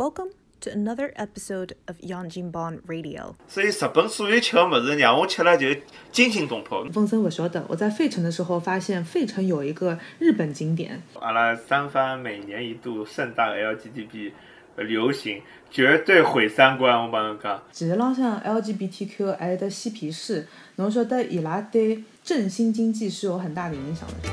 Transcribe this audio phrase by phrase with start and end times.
[0.00, 0.30] Welcome
[0.62, 3.34] to another episode of Yanjinban Radio。
[3.46, 5.66] 所以日本所有吃的物事让我吃了就
[6.10, 6.88] 惊心动魄。
[6.90, 14.32] 风声我晓得，我在费城的时候发现费城有一个日本景点，阿拉三番每年一度盛大 LGTB
[14.78, 16.98] 流行，绝对毁三观。
[16.98, 20.46] 我帮侬讲，其实浪向 LGBTQ 还有得嬉皮士，
[20.76, 24.30] 侬晓得伊拉对振兴经济是有很大的影响的，对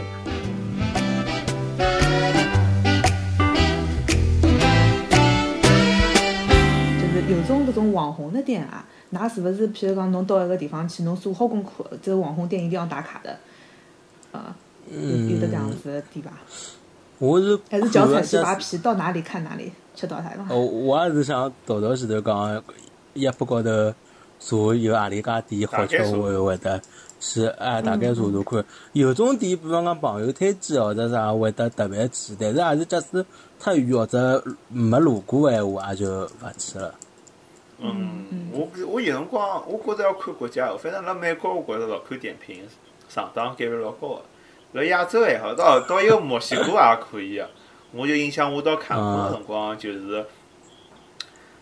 [1.78, 2.27] 吧？
[7.28, 9.68] 有种搿种网红的店啊，㑚是勿是？
[9.70, 13.38] 譬如讲，侬到一个地方去，侬做好功课，这个网红店一定要打卡的，
[14.32, 14.56] 啊，
[14.90, 16.32] 有有得搿样子的店伐？
[17.20, 20.48] 我是还是脚踩西瓜皮，到哪里看哪里，吃到啥地方？
[20.50, 22.64] 哦，我也是想豆豆前头讲，
[23.14, 23.94] 一铺高头
[24.40, 26.80] 查有何里家店好吃，我会会得
[27.20, 28.64] 去啊大概查查看。
[28.94, 33.26] 有种店，比方讲朋友推荐或者啥，会得特别去，但是也是假使
[33.60, 36.94] 太远或者没路过的闲话，也就勿去了。
[37.80, 42.68] 嗯，我我有辰光我觉着要看国家，反正辣美国我觉着老看点评
[43.08, 44.22] 上档概率老高个。
[44.74, 47.50] 辣亚洲还好，到到一个墨西哥也可以个。
[47.94, 50.26] 我就印象我到坎昆个辰光，就是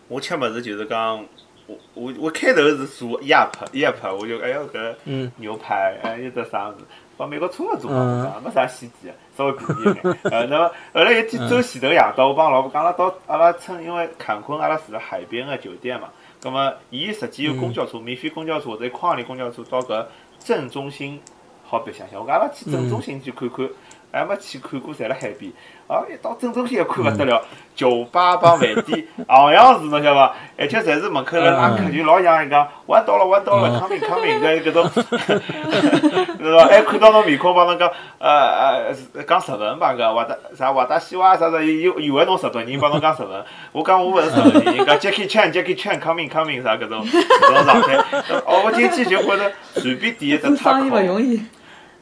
[0.08, 1.24] 我吃物事就是讲，
[1.66, 6.84] 我我我开头是做亚排亚排，我就哎哟搿嗯牛排，哎有得啥物事，
[7.16, 10.18] 帮美国差勿多嘛，讲没啥稀奇个，稍微便宜一眼。
[10.30, 16.08] 呃，那么后来一天走前头夜到，我帮老婆讲，阿拉到阿拉乘，因为坎昆阿拉住了海边个酒店嘛，
[16.42, 20.04] 那么伊实际有公交车，免费公交车或者矿里公交车到搿
[20.38, 21.20] 镇中心
[21.64, 22.20] 好白相相。
[22.20, 23.68] 我讲阿拉去镇中心去看看，
[24.16, 25.52] 还没去看过，侪辣海边。
[25.88, 27.40] 哦，一到镇中心一看勿得了，
[27.74, 30.34] 酒吧帮饭店行样子，侬晓得伐？
[30.58, 36.64] 而且侪是门口来拉客，就老像伊讲，我到了，我到了，coming coming，搿搿种，是伐？
[36.66, 39.92] 还看到侬面孔帮侬讲，呃呃，是讲日文吧？
[39.94, 47.96] 搿华达啥华达西哇啥啥，有以为侬日本人帮侬讲日文，我讲我勿是日本人，人家 Jackie Chan，Jackie Chan，coming coming 啥搿种搿种状态。
[48.44, 51.40] 哦，我进去就觉着随便点一只做塔生意勿容易。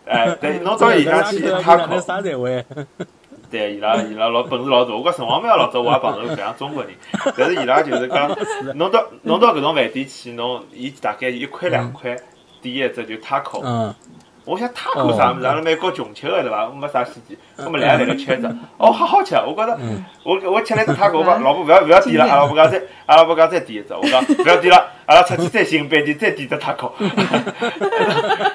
[0.06, 2.00] 哎，对，侬到伊拉去塔口哪能。
[2.00, 2.65] 啥才会？
[3.50, 6.92] 对，伊拉 伊拉老本事老大，我觉城隍庙老早我也碰着搿样中国人，
[7.37, 8.28] 但是伊拉就是讲，
[8.75, 12.16] 侬到侬到搿种饭店去，侬伊大概一块两块
[12.60, 13.94] 点一只就 taco，嗯，
[14.44, 16.69] 我想 taco 啥物事，阿拉美国穷吃个对伐？
[16.69, 18.47] 没啥稀奇，我们来来个吃一只，
[18.77, 19.78] 哦，好好吃，我觉着，
[20.22, 26.91] 我我吃了一只 taco，我讲老婆勿要勿要点了，阿拉老婆讲再阿拉老婆讲再点一只，我讲勿要点了，阿拉出去再寻饭店再点只 taco，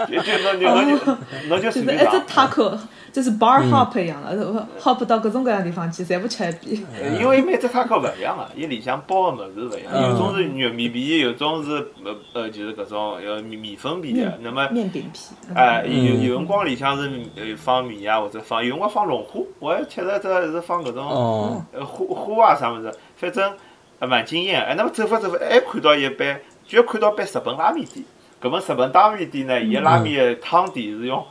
[0.07, 1.17] 就就侬就侬就
[1.47, 2.21] 侬就随便讲。
[2.27, 2.77] taco，
[3.11, 6.83] 就是 bar hop 一样的，hop 到各种各样地方去，全部吃一遍。
[7.19, 15.33] 因为每只塔克勿一样个，伊里向包个物事勿一样，嗯有种是玉米皮，有种是呃呃就是搿种呃米米粉皮的，那么面饼皮。
[15.53, 23.53] 哎有嗯有辰光里向是呃放米啊，或者放有辰光放龙虾，我还吃了只是放搿种哦，呃花花啊啥物事，反正
[23.99, 24.61] 呃蛮惊艳。
[24.63, 28.05] 哎，那么走法走法，还看到一爿，居然看到爿日本拉面店。
[28.41, 31.21] 搿么日本拉面店呢，伊个拉面的汤底是用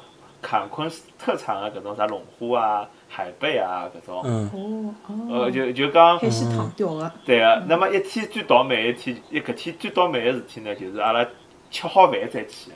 [0.49, 4.95] 坎昆特产个搿种啥龙虾啊、海贝啊搿种，嗯，哦
[5.29, 7.11] 呃哦，就就讲海鲜汤吊个。
[7.27, 11.27] 对个，那么一天最倒霉一天，一搿天最倒霉个事体呢，就是阿拉
[11.71, 12.71] 吃好饭再去，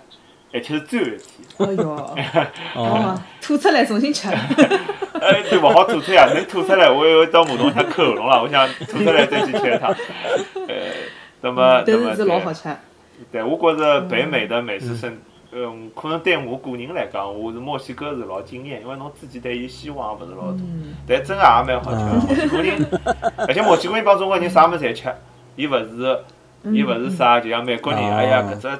[0.53, 2.15] 而且是最后一天，哎哟，
[2.77, 4.29] 哦，哦，吐出来重新吃。
[5.23, 9.95] 哎，就勿好吐出呀，能吐出来，我又到马桶上扣喉咙了，我想吐出来再去吃一趟，
[10.69, 10.75] 呃，
[11.41, 12.77] 那么但那么是是老好对，吃。
[13.31, 15.17] 对我觉着北美的美食生，
[15.55, 20.59] 嗯，可能对我个人来讲，我是墨西哥是老惊艳，因为侬自己对伊希望也勿是老大。
[20.61, 22.13] 嗯，但真个也蛮好吃的。
[22.15, 23.01] 墨西哥人，
[23.47, 25.15] 而且墨西哥人帮中国人啥物事侪吃，
[25.57, 26.19] 伊勿是，
[26.73, 28.17] 伊勿是啥，就像美国人，嗯。
[28.17, 28.79] 哎呀搿只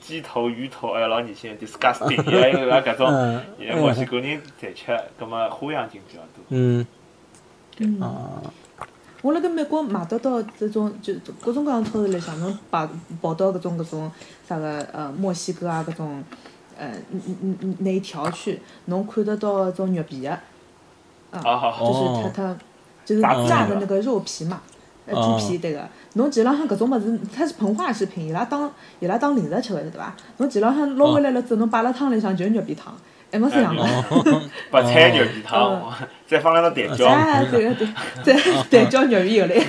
[0.00, 3.40] 鸡头、鱼头，哎呀老恶心，disgusting，还有搿搿种，嗯。
[3.78, 6.44] 墨西哥人侪吃，葛末花样精比较多。
[6.50, 6.86] 嗯，
[7.76, 7.88] 对。
[8.00, 8.40] 啊，
[9.24, 12.86] 我辣盖美国买得到这种就各种各样的超市里向，侬跑
[13.22, 14.12] 跑到搿种搿种
[14.46, 16.22] 啥个呃墨西哥啊搿种
[16.76, 20.30] 呃嗯嗯嗯那一条去，侬看得到搿种肉皮的，
[21.30, 21.72] 啊，好好。
[21.72, 22.56] 好，就是哦它它
[23.06, 24.60] 就是炸的那个肉皮嘛，
[25.06, 25.38] 呃哦。
[25.40, 25.88] 猪皮对个。
[26.16, 28.70] 侬前浪向搿种物事，它是膨化食品，伊拉当
[29.00, 30.14] 伊拉当零食吃个对伐？
[30.36, 32.94] 侬前浪向捞回来了之后，侬摆辣汤里向就是肉皮汤，
[33.34, 33.82] 还没这样个。
[34.70, 35.92] 白菜肉皮汤，
[36.24, 37.88] 再放两个蛋饺，哎，对个对，
[38.22, 38.34] 对
[38.70, 39.64] 对叫肉皮有了呀。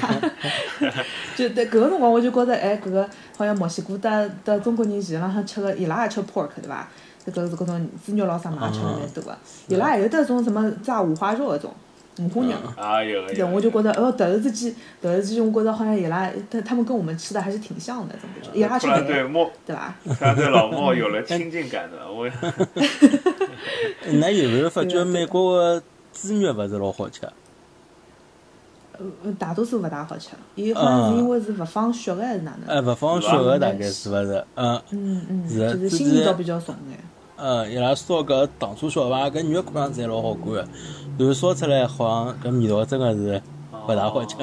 [1.35, 6.87] 就对搿个辰光，我就觉着，哎，搿个好像墨西哥的的中国人前浪向吃个，伊拉也吃 pork 对伐？
[7.25, 9.35] 这个是搿种猪肉咯啥嘛，吃的蛮多个。
[9.67, 11.73] 伊拉还有得种什么炸五花肉搿种
[12.19, 12.51] 五花肉。
[12.77, 18.51] 啊有个对，我就觉得，哦，突然之间，突然之间，我觉得好像伊拉，他他们跟我们吃的还是挺像的，怎么觉？
[18.53, 19.95] 伊拉吃突然对饭，墨，对伐？
[20.05, 22.29] 突然对老墨有了亲近感的，我
[24.19, 25.81] 那有没有发觉美国的
[26.13, 27.21] 猪肉勿是老好吃？
[28.97, 30.29] 呃，大多数勿大好吃。
[30.55, 32.77] 伊好像是因为是勿放血个还是哪能？
[32.77, 34.45] 哎，勿放血个大概是勿是？
[34.55, 36.99] 嗯，嗯嗯，是就是自己腥味道比较重眼。
[37.37, 40.67] 嗯，伊拉烧搿糖醋小排搿肉看上去侪老好看个，
[41.17, 43.41] 然后烧出来好像搿味道真个是
[43.85, 44.37] 勿大好吃。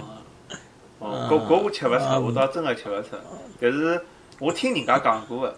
[0.99, 3.17] 哦，搿搿我吃勿出，我倒真个吃勿出。
[3.59, 3.99] 但是
[4.39, 5.57] 我听人家讲过个，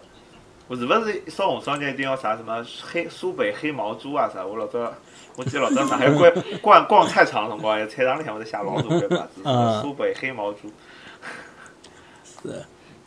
[0.67, 4.43] 我是勿是烧红烧肉一定要啥什么黑苏北黑毛猪啊啥？
[4.43, 4.91] 我老早
[5.35, 9.41] 我记得老早上海逛逛逛菜场辰光，菜场里向会得写老大块牌子，
[9.81, 10.71] 苏北黑毛猪。
[12.41, 12.65] 是，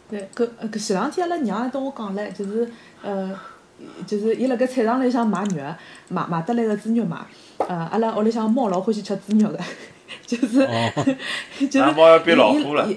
[0.08, 2.70] 对，搿呃搿前两天阿拉娘还跟我讲唻，就是
[3.02, 3.36] 呃，
[4.06, 5.56] 就是伊辣盖菜场里向买肉，
[6.08, 7.26] 买买得来个猪肉嘛，
[7.58, 9.58] 呃，阿拉屋里向猫老欢喜吃猪肉个，
[10.24, 10.92] 就是、哦
[11.58, 12.88] 就是那猫要变老虎了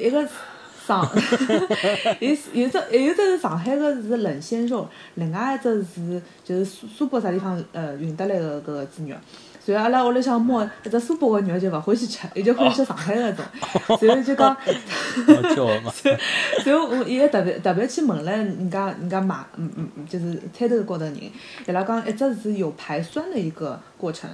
[0.92, 1.08] 上，
[2.20, 4.86] 有有只还有只是上海个是冷鲜肉，
[5.16, 9.16] 另外一只是就是苏苏北啥地方呃运得来个搿个猪肉。
[9.64, 13.46] 所以阿拉屋里向猫一只苏北个肉就勿欢喜吃，伊就欢喜吃上海个种，
[14.00, 14.58] 所以就讲。
[16.64, 21.16] 所以我伊还特别特别去问了人家人家买，嗯嗯嗯，就是摊头高头人，
[21.68, 24.30] 伊拉讲一只是有排酸的一个过程。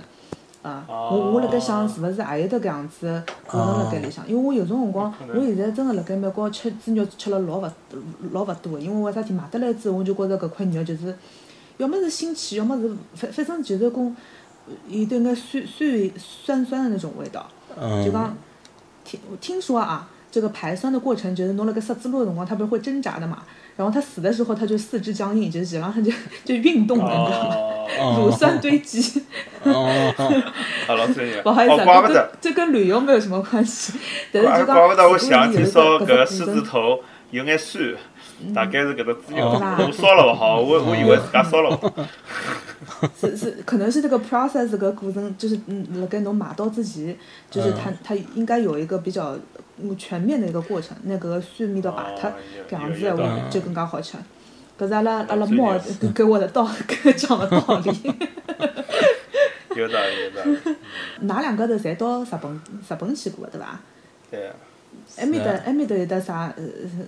[0.67, 7.69] 啊，我我辣盖想是勿是也有得搿样子的可能辣盖里向，因为我有种辰光，我现在真个辣盖美国吃猪肉吃了老勿
[8.31, 11.15] 老勿多个，因为为啥体买得来之后，我就觉着搿块肉就是，
[11.77, 14.15] 要么是腥气，要么是反反正就是讲
[14.89, 17.47] 有点眼酸酸酸酸的那种味道。
[18.03, 18.35] 就讲嗯，
[19.05, 23.41] 听我听说啊，这个排酸的过程，就是弄了个十字路的辰光，它不是会挣扎的嘛？
[23.75, 26.11] 然后它死的时候，它就四肢僵硬，就是基本上就
[26.45, 27.55] 就运动了，你知道吗？
[27.99, 29.23] 哦，乳酸堆积。
[29.63, 30.13] 哦，
[30.85, 31.41] 好老专业。
[31.41, 33.93] 不好意思这这跟旅游没有什么关系。
[34.31, 36.99] 但是怪就，怪不得我想起你有一烧搿个狮子头
[37.31, 37.95] 有眼酸，
[38.53, 41.79] 大概是搿个猪肉，对吧我烧了勿好，我我以为自家烧了。
[43.19, 47.17] 是是，可能是这个 process 搿过程，就是嗯，辣盖侬买到之前，
[47.49, 49.39] 就是它它应该有一个比较嗯
[49.97, 52.33] 全面的一个过程，那个酸味道摆脱哦，
[52.69, 54.17] 搿样子话就更加好吃。
[54.79, 57.91] 搿是阿拉阿拉猫给给我的道， 给讲的道理。
[59.75, 60.75] 有道理，有道理。
[61.27, 63.79] 㑚两个头侪到日本日本去过对伐？
[64.31, 64.51] 对，
[65.17, 66.53] 埃面搭是埃面搭有得啥？
[66.57, 66.63] 呃，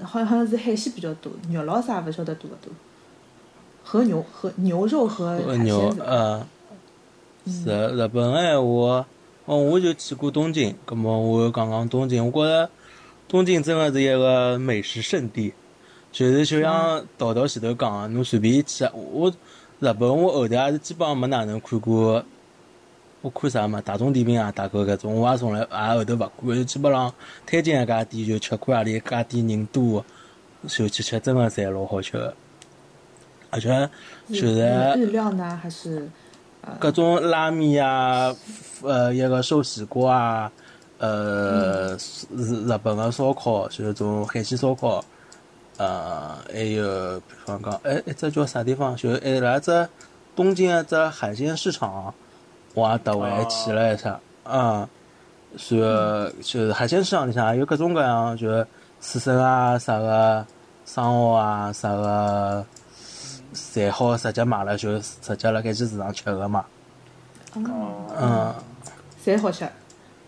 [0.06, 2.72] 好像好像是海鲜比较多，肉捞啥勿晓得多勿多。
[3.84, 6.00] 和牛和牛肉和海和牛鲜？
[6.06, 6.48] 呃，
[7.48, 9.06] 是日本个闲话，
[9.50, 12.70] 哦，我就去过东京，葛么我又讲讲东京，我觉着
[13.28, 15.52] 东京真的是一个美食圣地，
[16.12, 19.34] 就是就像桃桃前头讲的，侬随便去，我
[19.80, 22.24] 日本我后头也是基本上没哪能看过。
[23.22, 23.82] 我看啥嘛？
[23.82, 27.12] 大众点评啊，大概搿种，我也从来也后头勿看，就基本上
[27.48, 30.06] 推荐一家店就吃，看何里家店人多，
[30.68, 32.36] 就去吃，真的侪老好吃个，
[33.50, 33.90] 而且
[34.30, 34.60] 就是
[34.96, 36.08] 日料呢，还是
[36.78, 38.36] 各种拉面啊，
[38.84, 40.52] 呃，一个寿喜锅啊，
[40.98, 41.96] 呃，
[42.36, 45.04] 日日本个烧烤，就是种海鲜烧烤，
[45.78, 48.96] 呃，还有比方讲，哎，一只叫啥地方？
[48.96, 49.88] 就哎，来只
[50.36, 52.14] 东京一只海鲜市场，
[52.74, 54.88] 我也特回去了一下，啊、
[55.52, 58.68] 然后就是海鲜市场里向有各种各样，就是
[59.00, 60.46] 刺身啊，啥个
[60.86, 62.66] 生蚝啊，啥个。
[63.54, 66.66] 侪好直接买了就直接辣盖去市场吃个嘛，
[67.56, 68.54] 哦，嗯，
[69.26, 69.68] 侪好吃，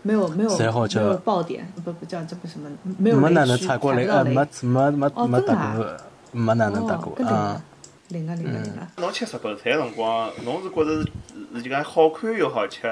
[0.02, 0.98] 没有没有侪好吃。
[0.98, 5.86] 没有爆点，不不叫这不什么，没有没哪能踩过雷，呃，没没没没打过，
[6.32, 7.62] 没哪能打过哦，搿啊，
[8.08, 11.12] 灵个灵个灵个侬吃日本菜辰光，侬是觉着是
[11.54, 12.82] 是就讲好看又好吃，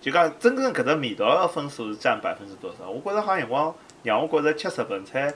[0.00, 2.88] 就讲真正搿只味道的分数是占百分之多少？
[2.88, 5.32] 我觉着好像辰光让我觉着吃日本菜，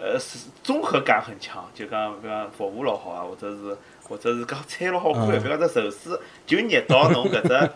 [0.00, 7.70] 呃，是综合感很强，就讲比方服务老好啊，或者是或者是讲菜老好看，嗯比方只寿司就热到侬搿只。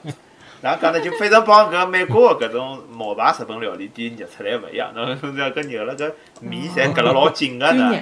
[0.65, 1.01] 哪能讲呢？
[1.01, 4.93] 就非常帮搿美国个搿种冒牌日本料理店热出来勿一样。
[4.95, 8.01] 侬侬讲搿热了搿面侪隔了老紧个呢，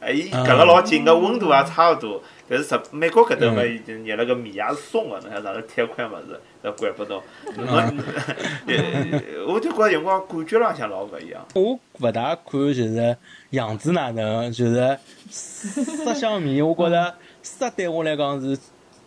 [0.00, 2.20] 哎，伊隔了老紧个，温度也差勿多。
[2.48, 7.22] 但是日美国搿头嘛，已经热了个面也是松个，侬像上头贴块物事，侪拐不到。
[7.54, 7.92] 侬呃
[9.46, 11.46] 我就觉着辰光感觉浪向老勿一样。
[11.54, 13.16] 我勿大看就是
[13.52, 14.98] 样子哪能，就是
[15.30, 18.58] 色香味，我觉着色对我来讲是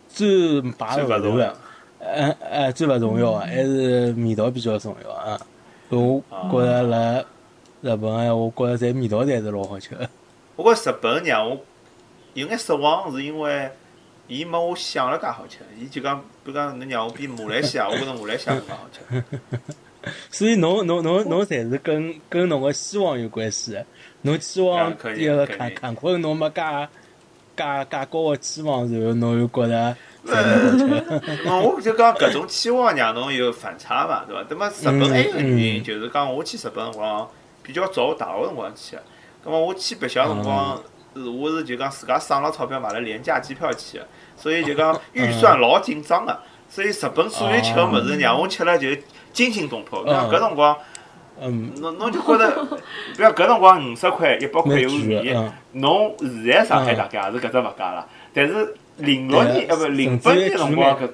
[0.07, 1.57] 最排后头最勿重要的，。
[1.99, 5.39] 呃呃，最勿重要的还是味道比较重要啊。
[5.89, 6.21] 我
[6.51, 7.23] 觉着辣
[7.81, 10.07] 日本我觉着侪味道侪是老好吃的。
[10.55, 11.59] 我觉着日本让我
[12.35, 13.71] 有眼失望，是因为
[14.27, 15.59] 伊没我想了介好吃。
[15.79, 19.23] 伊就讲，比如讲，侬让我比马来西亚，我觉着马来西亚更加好吃。
[20.29, 23.83] 所以侬侬侬侬侪是跟跟侬个希望有关系的。
[24.25, 26.61] 侬期望啊可以一个坎坎昆侬没介
[27.55, 31.13] 介介高个期望，然后侬又觉着嗯，
[31.63, 34.43] 我就讲搿种期望让侬有反差嘛，对伐？
[34.49, 37.29] 那么日本还有个原因，就是讲我去日本辰光
[37.61, 39.03] 比较早，大学辰光去个。
[39.43, 40.81] 那么我去白相辰光，
[41.15, 46.37] 是我是就讲自家省了钞票买了廉价机票去个，所以就讲预算老紧张个。
[46.67, 48.87] 所以日本所有吃个物事让我吃了就
[49.31, 50.03] 惊心动魄。
[50.07, 50.75] 像搿辰光，
[51.41, 52.49] 嗯，侬侬就觉着，
[53.15, 58.07] 比如搿辰光五十块、一百块有蛮贵米，侬现在上海大概也是搿只物价了。
[58.33, 61.09] 但是零六年，呃不零八年辰光搿。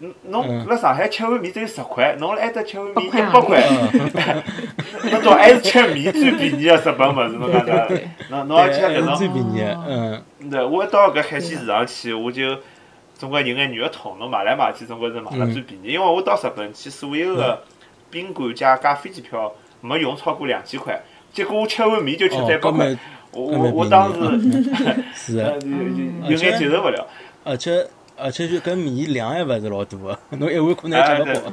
[0.00, 3.64] 侬侬辣上海吃碗面只有十块，侬辣埃搭吃碗面一百块，
[5.10, 7.88] 侬总还是吃面最便宜个日本物事，侬讲对伐？
[8.28, 12.58] 侬侬要吃搿种，最便宜，嗯，对，我一到搿海鲜市场去，我就
[13.14, 15.92] 总归有眼肉痛，侬买来买去，总归是买了最便宜。
[15.92, 17.62] 因为我到日本去，所有个
[18.14, 21.02] 宾馆加加飞机票没用超过两千块，
[21.32, 22.96] 结果我吃碗面就吃哦三百块
[23.32, 24.72] 我我我当时
[25.12, 25.38] 是
[26.22, 27.04] 有有眼接受勿了。
[27.42, 27.84] 而且
[28.16, 31.52] 而且就跟面量还勿是老大个， 侬一碗可能吃勿饱。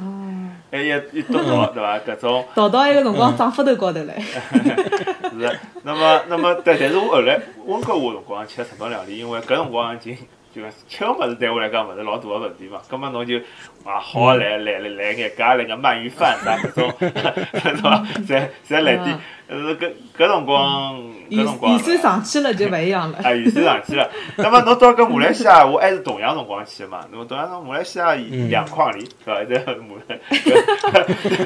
[0.70, 0.88] 哎一
[1.18, 1.98] 一笃笃，对伐？
[1.98, 4.18] 搿种倒到一个辰光长发头高头来。
[4.20, 5.58] 是。
[5.82, 10.16] 那么，那么，但但是我后来温哥华辰光吃日本料理，因为搿辰光已经
[10.54, 12.80] 就讲吃个物事对我来讲勿是老大个问题嘛。
[12.88, 13.38] 葛末侬就
[13.84, 18.04] 啊，好来来来来眼加来个鳗鱼饭啥搿种， 是伐？
[18.26, 19.18] 侪侪来点。
[19.48, 21.78] 呃，搿搿辰光，搿辰光预。
[21.78, 23.18] 算上去了就勿一样了。
[23.22, 24.08] 啊，预算上去了。
[24.36, 27.00] 那么侬到搿马来西亚，我还是同样辰光去的嘛。
[27.10, 29.64] 那么同样辰马来西亚两块钿，对伐？
[29.66, 30.18] 在马来，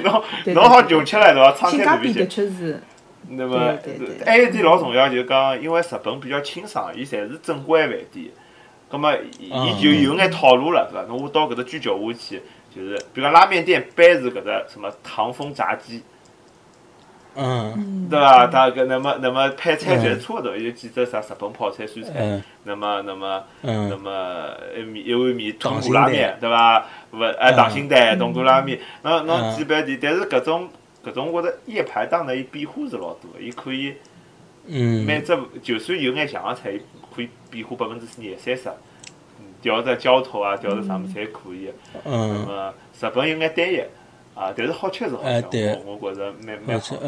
[0.04, 1.52] 侬对侬好穷吃了，对伐？
[1.52, 2.26] 窗性价比的。
[2.28, 2.80] 确是，
[3.30, 3.74] 那么
[4.24, 8.26] 还有一点老重要，就是讲，因为日本比较清爽，伊侪是正规饭店，
[8.88, 9.50] 葛么伊
[9.82, 11.02] 就有眼套路了，是伐？
[11.08, 12.40] 侬我到搿只居酒屋去，
[12.74, 16.02] 就是比如讲拉面店背是搿只什么唐风炸鸡，
[17.34, 18.06] 嗯。
[18.08, 18.46] 对伐？
[18.46, 22.42] 它搿那么那么配菜全差勿多，有几只啥日本泡菜、酸菜，嗯。
[22.62, 26.86] 那么那么那嗯么一米一碗米豚溏骨拉面对伐？
[27.10, 27.56] 勿哎嗯。
[27.56, 29.56] 溏心蛋、豚骨拉面，侬侬嗯。
[29.56, 30.68] 几般店，但是搿种
[31.04, 33.94] 搿种我觉着夜排档的伊变化是老多的，伊可以
[34.68, 35.04] 嗯。
[35.04, 36.80] 每嗯只就算有眼像个菜，伊
[37.16, 38.68] 可以变化百分之廿三十，
[39.40, 41.72] 嗯调只浇头啊，调只啥物事侪可以的。
[42.04, 43.78] 那嗯，么日本有眼单一
[44.34, 47.06] 啊，但是好吃是好吃，哎对我我觉着蛮蛮好好且。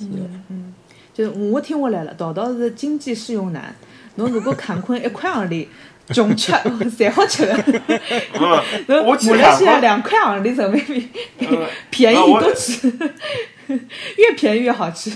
[0.00, 0.74] 嗯
[1.14, 3.74] 就是我听下来了，道道是经济适用男。
[4.16, 5.66] 侬如果坎昆一块行钿，
[6.12, 7.56] 穷吃侪好吃的。
[8.32, 8.44] 不，
[8.92, 11.08] 侬马 来西亚两块行钿人民币，
[11.38, 12.92] 嗯 便宜多吃，
[14.16, 15.10] 越便宜越好吃。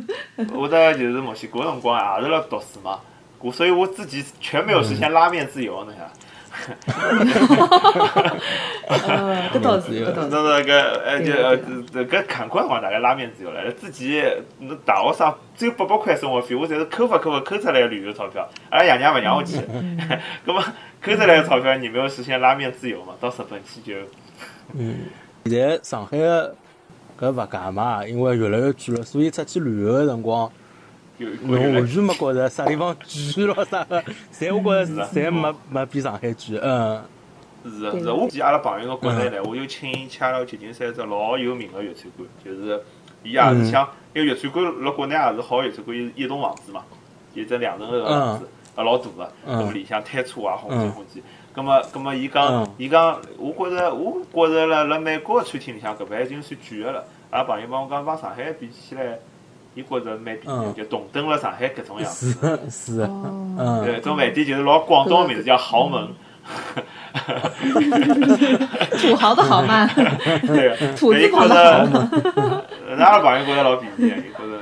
[0.54, 3.00] 我的就是墨西哥辰光也是辣读书嘛，
[3.40, 6.10] 我所以我自己全没有实现拉面自由，你看。
[8.88, 10.28] 呃，搿倒是，搿倒是。
[10.30, 11.32] 那那个呃就
[12.04, 14.20] 搿坎坷辰光大概拉面自由了，自己
[14.58, 19.56] 侬大学生只有八百块生活费，我侪是抠伐抠伐抠出来的旅游钞票，阿拉爷娘勿让我去，
[20.44, 20.62] 葛么
[21.00, 23.14] 抠出来的钞票你没有实现拉面自由嘛？
[23.20, 23.94] 到日本去就
[24.74, 25.06] 嗯，
[25.46, 26.54] 现在上海个
[27.20, 30.50] 搿物价嘛，因为越来越贵了，所以出去旅游个辰光，
[31.18, 32.96] 有侬完全没觉着啥地方
[33.34, 33.84] 贵咯啥？
[33.90, 37.02] 个，侪我觉着侪没没比上海贵，嗯。
[37.62, 42.82] 是是的，我记阿拉朋友个国内来，我就请伊请阿拉旧金山一只老有名个粤菜馆，就是
[43.22, 46.82] 伊也是像，因为粤菜馆辣国内也是好粤菜馆，伊是一栋房子嘛，
[47.34, 49.60] 有只两层楼个房子，啊老大个，嗯。
[49.60, 50.80] 咁么里向推车啊，红嗯。
[50.80, 51.22] 机红机，
[51.54, 59.18] 咁么咁么伊讲嗯，伊讲，我觉着我觉着辣辣美国个餐厅里向搿饭已经算贵个了，阿拉朋友帮我讲帮上海比起来，
[59.74, 62.32] 伊觉着蛮便宜就同等辣上海搿种样子。
[62.70, 63.56] 是是，嗯。
[63.84, 66.08] 搿种饭店就是老广东个名字叫豪门。
[69.00, 69.86] 土豪的豪嘛，
[70.46, 71.92] 对，土字伊觉旁的豪
[72.96, 74.58] 阿拉朋友觉着老便宜，伊觉着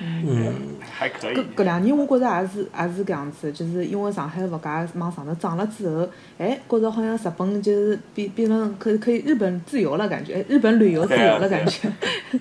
[0.00, 0.24] 嗯。
[0.26, 0.71] 嗯
[1.02, 1.44] 还可以搿。
[1.56, 11.88] 搿两年我觉着也是也是搿样子，就是因为上海物价往上头涨了之后，哎，觉着好像日本就是变变成可以可以日本自由了感觉，哎日本旅游自由了感觉。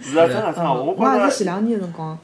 [0.02, 2.18] 是啊，真的真的， 我我也觉着是前两年辰光，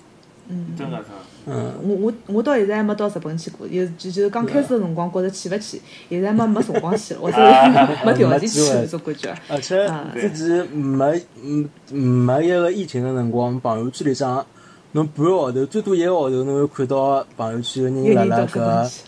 [0.48, 1.14] 嗯，真的真的。
[1.50, 7.38] 嗯我我我到现在还没到日本去过，有就就是刚开始的辰光觉着去勿起，现在没没辰光去了，或者
[8.06, 9.34] 没条件去那 种感觉。
[9.48, 14.46] 而且嗯自己没嗯没一个疫情个辰光，朋友圈里向
[14.94, 19.02] 侬半个号头，最多一个号头，侬会看到朋友圈人辣辣搿去，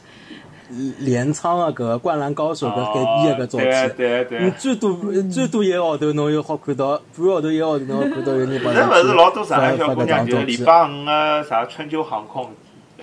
[0.99, 3.57] 镰仓个搿个《灌篮高手》搿改编个搿照
[3.97, 4.27] 对片。
[4.29, 4.51] 对。
[4.51, 4.95] 最多
[5.31, 10.37] 最多一个号头，侬又好看到半个号头一个号头，侬好看到有人朋现在友圈勿是老多上海小姑娘，就。
[10.41, 12.49] 礼拜五个啥春秋航空，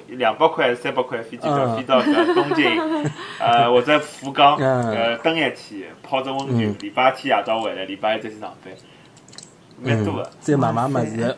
[0.09, 2.71] 两百块还是、三百块飞机票嗯飞到搿东京，
[3.41, 8.73] 呃或者福冈，嗯呃登一天，泡着温泉嗯，礼拜天夜到回来，礼拜一再去上班，
[9.83, 11.37] 蛮多嗯个。，再买买物事，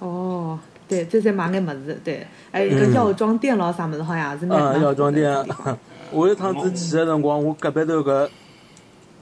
[0.00, 5.46] 哦，对，再再买眼么子，对，还有一个药妆店咯啥么子，好像也是蛮药妆店
[6.10, 8.28] 我一趟子去个辰光，我隔壁头个，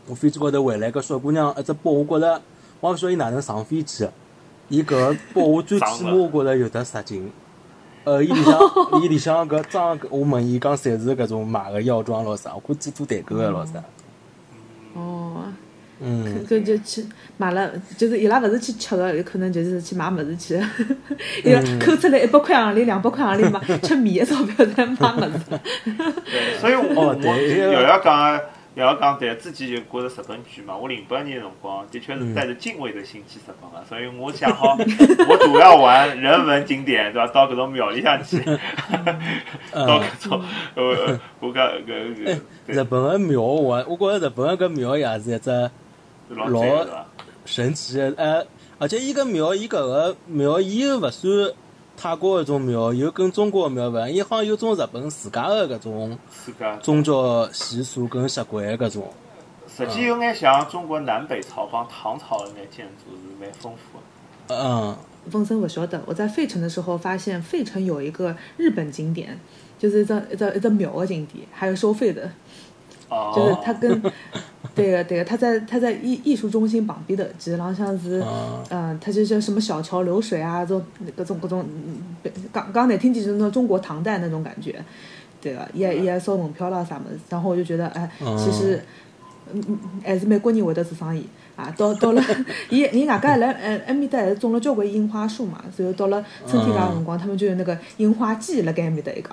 [0.06, 2.40] 我飞机高头回来，个小姑娘一只包，我觉着
[2.80, 4.12] 我也勿晓得伊哪能上飞机的。
[4.68, 7.30] 伊搿个包我最起码我觉着有得十斤。
[8.04, 8.60] 呃，伊里向
[9.02, 13.82] 伊里向搿装，我问伊讲，侪是搿种买个药妆咯啥，我估计做代购个咯啥。
[14.94, 15.37] 哦，
[16.00, 17.04] 嗯，搿就去
[17.36, 20.54] 买了，就是伊拉勿是去吃个，有可能就是去买物事去。
[21.44, 25.60] 伊拉嗯抠出来一百块行钿、两百块行钿买 吃米的钞票在买物事。
[25.84, 28.40] 对，所以我哦我对又要讲
[28.76, 30.76] 又要讲，对，自己就觉着日本贵嘛。
[30.76, 34.76] 我零八年的辰光，的确是带着敬畏的心去日本个，所以我想好，
[35.28, 37.32] 我主要玩人文景点，对伐？
[37.32, 38.38] 到搿种庙里向去，
[39.74, 40.40] 到搿种
[40.76, 45.70] 呃，我讲搿搿日本个庙我我觉着日本个搿庙也是一只
[46.30, 46.86] 老？
[47.44, 48.46] 神奇的，呃，
[48.78, 51.52] 而且伊个庙，伊搿个庙，伊又勿算
[51.96, 56.76] 泰国搿种庙，又跟中国个庙勿一样，伊好像有种日本自家个搿种是个。
[56.82, 59.10] 宗教习俗跟习惯搿种。
[59.74, 63.98] 实际有眼像中国南北朝帮唐朝的眼建筑是蛮丰富
[64.48, 64.54] 的。
[64.54, 64.96] 嗯，
[65.30, 69.38] 风声我晓得，我在费城的时候发现费城有一个日本景点，
[69.78, 72.30] 就是一只一只一只庙的景点，还有收费的，
[73.08, 74.02] 哦，就是它跟
[74.78, 80.82] 对个对个，他在他在艺艺术中心旁边头，其实浪像是哦嗯，他就叫什么小桥流水啊，这种
[81.14, 81.64] 各种各种，
[82.24, 84.82] 嗯刚刚难听起就是那中国唐代那种感觉，
[85.42, 88.76] 对个，也也收门票啦啥么子，然后我就觉得哎，其实。
[89.50, 91.72] 嗯嗯，还是美国人会得做生意啊！
[91.74, 92.22] 到到了，
[92.68, 99.30] 伊伊外加来呃埃面搭还是种了交关樱花树嘛，所以到了春天介个辰光，他们就有那个樱花季辣盖埃面搭一个。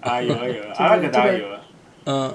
[0.00, 1.42] 啊有个有 个，阿拉搿搭也。
[2.04, 2.30] 嗯，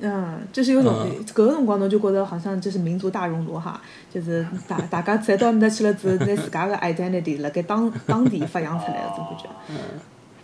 [0.00, 3.80] 嗯，就是有种搿个辰光侬就觉得好像就是民族大熔炉哈，
[4.12, 9.48] 就是大大家侪到埃面搭去了之后，拿自家个 identity 辣盖当当地发扬出来了，总感觉。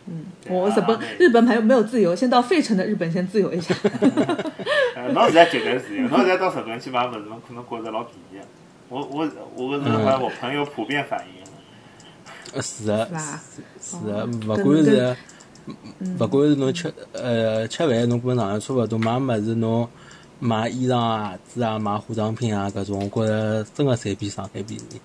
[0.08, 2.14] 嗯，我日本日本还有没有自由？
[2.14, 3.74] 先到费城的日本先自由一下。
[4.94, 8.44] 呃，侬现在绝对自由，侬现在到日本去买物事，侬可能觉着老便宜的。
[8.88, 12.62] 我我我搿是好像我朋友普遍反映。
[12.62, 13.42] 是的是，吧？
[13.80, 15.16] 是的，哦勿管是跟
[16.18, 19.88] 勿管是侬吃呃吃饭，侬跟上海差勿多，买物事侬
[20.38, 25.00] 买衣裳啊、鞋子啊、买化妆品啊搿种，我觉着真个侪比上海便宜。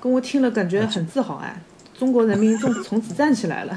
[0.00, 1.60] 跟我听了感觉很自豪哎，
[1.98, 3.72] 中国人民从从此站起来了。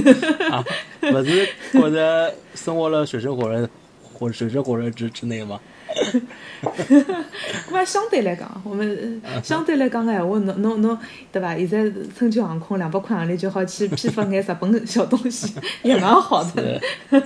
[0.50, 0.64] 啊，
[1.02, 3.68] 勿是觉着生活了水深火热
[4.02, 5.60] 火水深火热之之内吗？
[7.86, 10.98] 相对来讲，我们呃 相对来讲个闲话，侬侬侬
[11.32, 11.56] 对伐？
[11.56, 16.80] 现在春秋航空两百块行钿就好去批发眼日本小东西， 也蛮好的。
[17.10, 17.20] 是，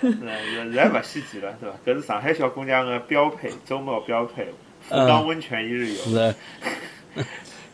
[0.00, 1.76] 现在勿稀奇了，对伐？
[1.86, 4.48] 搿是上海小姑娘个标配，周末标配。
[4.88, 5.94] 福冈温泉一日游。
[5.96, 6.34] 是的，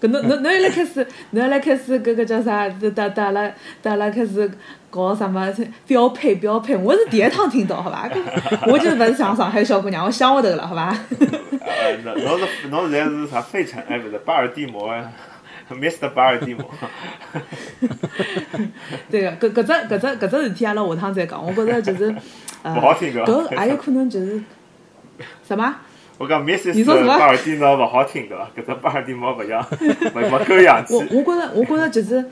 [0.01, 2.69] 搿侬侬侬又来开始，侬又来开始搿个叫啥？
[2.69, 4.51] 带带带阿拉带阿拉开始
[4.93, 5.51] 搞什么
[5.87, 6.77] 标配标配？
[6.77, 8.07] 我是第一趟听到，好伐？
[8.67, 10.95] 我就勿是像上海小姑娘，我想下头了，好伐？
[11.61, 13.83] 呃， 侬侬是侬现在是啥费城？
[13.89, 14.95] 哎，勿是巴尔的摩
[15.71, 16.11] ，Mr.
[16.11, 16.69] 巴尔的摩。
[19.11, 21.43] 对个，搿搿只搿只搿只事体，阿拉下趟再讲。
[21.43, 22.15] 我觉着就是，
[22.63, 24.43] 呃， 不好听搿也有可能就是
[25.49, 25.75] 什么？
[26.19, 26.75] 我讲 Mrs.
[26.75, 28.47] 你说什么巴尔的摩勿好听对伐？
[28.55, 29.67] 搿只巴尔的摩勿像，
[30.15, 31.01] 勿勿够洋气我。
[31.11, 32.23] 我觉着，我觉着就是，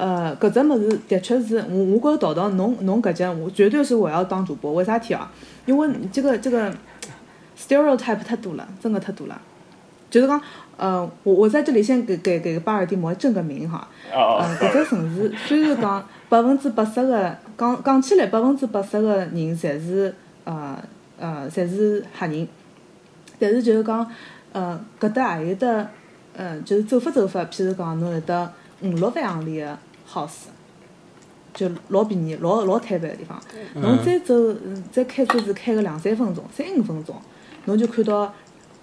[0.00, 4.72] 呃，搿只物事的确是，我我觉着淘淘侬侬搿件，我绝对是我要当主播。
[4.72, 5.30] 为啥体啊？
[5.66, 6.72] 因为这个这个
[7.58, 9.38] stereotype 太多了，真的太多了。
[10.08, 10.40] 就是讲，
[10.78, 13.86] 呃，我我在这里先给给给巴尔的摩正个名哈。
[14.10, 20.78] 哦呃，搿只城市虽然讲 百分之八十个讲讲起来百分之八十个人侪是呃
[21.18, 22.48] 呃侪是黑人，
[23.38, 24.10] 但是就是讲
[24.52, 25.86] 呃搿搭也有得
[26.34, 29.78] 呃就是走法走法，譬如讲侬有得五六万行钿个
[30.12, 30.48] house，
[31.54, 33.40] 就老便宜老老摊板个地方，
[33.74, 37.14] 侬再走嗯再开车子开个两三分钟三五分钟，
[37.66, 38.32] 侬就看到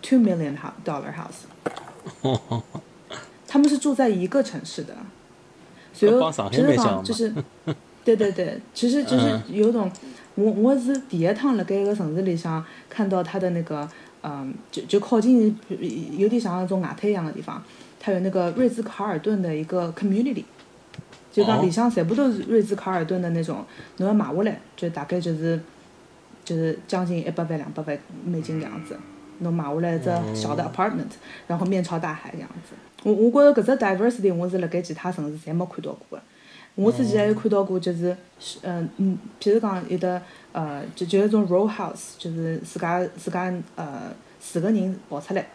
[0.02, 1.46] two million dollar house。
[3.48, 4.94] 他们是住在一个城市的，
[5.94, 6.12] 所以
[7.04, 7.34] 就是，
[8.04, 9.44] 对对对，其实就是嗯。
[9.50, 9.90] 有种，
[10.36, 13.90] 我我是第一趟辣盖一个城市里向看到它的那个，
[14.22, 15.58] 嗯，就就靠近
[16.18, 17.64] 有点像那种外滩一样的地方，
[18.00, 20.44] 它有那个瑞兹卡尔顿的一个 community，
[21.38, 23.64] 就讲哦里向全部都是瑞兹卡尔顿的那种，
[23.98, 25.60] 侬要买下来就大概就是
[26.44, 28.98] 就是将近一百万两百万美金这样子。
[29.40, 31.06] 侬买下来一只小的 apartment，
[31.46, 32.74] 然后面朝大海这样子。
[33.04, 36.24] 我我觉着搿只 diversity 我是辣盖其他城市侪没看到过的。
[36.74, 40.20] 我之前还有看到过，就是是嗯嗯，譬如讲有的
[40.54, 45.46] 呃，就就有一种 row house，就是自家自家呃四个人跑出来，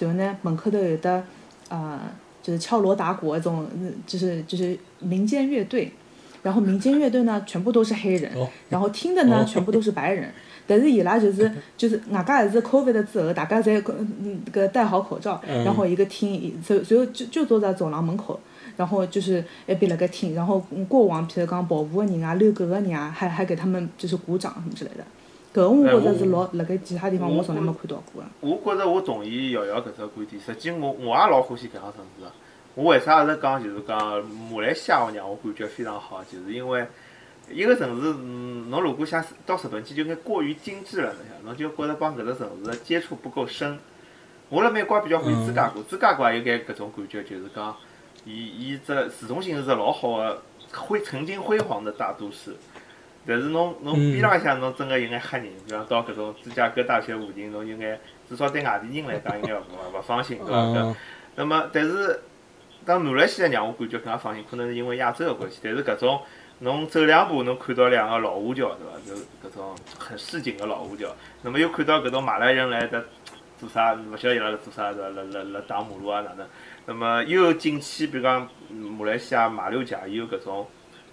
[0.00, 1.22] 然后呢门口头有的
[1.68, 2.00] 呃，
[2.48, 5.92] 就是敲锣打鼓这种，嗯就是就是民间乐队。
[6.40, 8.30] 然后民间乐队呢，全部都是黑人，
[8.68, 10.32] 然后听的呢，全部都是白人。
[10.68, 13.82] 但是伊拉就是就是外加还是 COVID 之后，大家侪
[14.20, 18.38] 嗯个戴好口罩，然后一个听，所所以就就坐在走廊门口，
[18.76, 25.04] 然后就是一边辣盖听，然后过往譬如讲跑步的人啊、遛狗的人啊，还还给他们就是鼓掌什么之类的。
[25.52, 28.28] 搿个我觉着是老辣盖其他地方我从来没看到过的。
[28.40, 32.30] 我觉着我同意瑶瑶搿只观点，实际我我也老欢喜搿样城市个。
[32.74, 36.86] 我为啥是讲就是讲马来西亚让我感觉非常好，就是因为
[37.50, 43.78] 一个城市，嗯，侬如果想到日本去，就该过于精致了，侬想，侬就觉着帮搿只城市接触不够深。
[44.50, 47.74] 我辣美国比较欢喜芝加哥，芝加哥也有眼搿种感觉，就是讲，
[48.24, 52.54] 伊伊只市中心是只老好个辉曾经辉煌的大都市。
[53.26, 60.58] 但是侬侬边浪向侬真个有眼吓人，比方到搿种芝加哥大学附近，侬有眼至少对外地人来讲，应该勿勿放心，对伐？
[60.58, 60.94] 搿
[61.36, 62.20] 那么，但是。
[62.86, 65.58] 当马来西亚让我感觉更加放心，可能是因为亚洲个关系。
[65.62, 66.22] 但是搿种
[66.60, 68.98] 侬走两步，侬看到两个老华侨，对伐？
[69.04, 69.14] 就
[69.46, 71.14] 搿种很市井个老华侨。
[71.42, 73.04] 那么又看到搿种马来人来的
[73.58, 73.92] 做啥？
[73.92, 74.90] 勿晓得伊拉辣做啥？
[74.94, 75.08] 对伐？
[75.10, 76.46] 辣辣辣打马路啊哪能？
[76.86, 80.66] 那么又进去，比如讲马来西亚马六甲，有搿种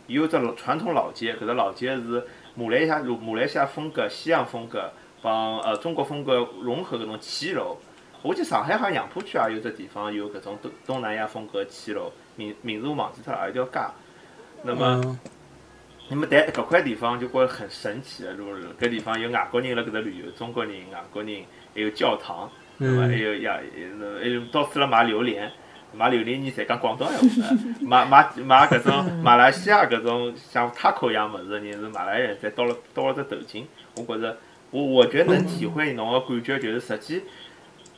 [0.08, 1.34] 有只传统老街。
[1.36, 2.24] 搿只老街是
[2.56, 4.92] 马来西亚马来西亚风格、西洋风格
[5.22, 7.78] 帮呃中国风格融合搿种骑楼。
[8.22, 13.80] 我记得上海好像杨浦区也有只地方有搿种东东南亚风格骑楼，名名字我忘记脱了，一条街。
[14.64, 15.20] 那么，
[16.10, 21.44] 那么但搿块地方就觉着很神奇个，如搿地方有外国人辣搿搭旅游，中国人、外国人，
[21.76, 23.60] 还有教堂，那么还有呀，
[24.20, 25.52] 还有到处辣买榴莲，
[25.96, 33.64] 卖榴莲，你侪讲广东闲话，买买买搿种马来西亚搿种像塔口一样物事的人是马来人，侪到了到了只头巾。
[33.96, 34.38] 我觉着，
[34.72, 37.24] 我我觉得能体会侬个感觉，就是实际。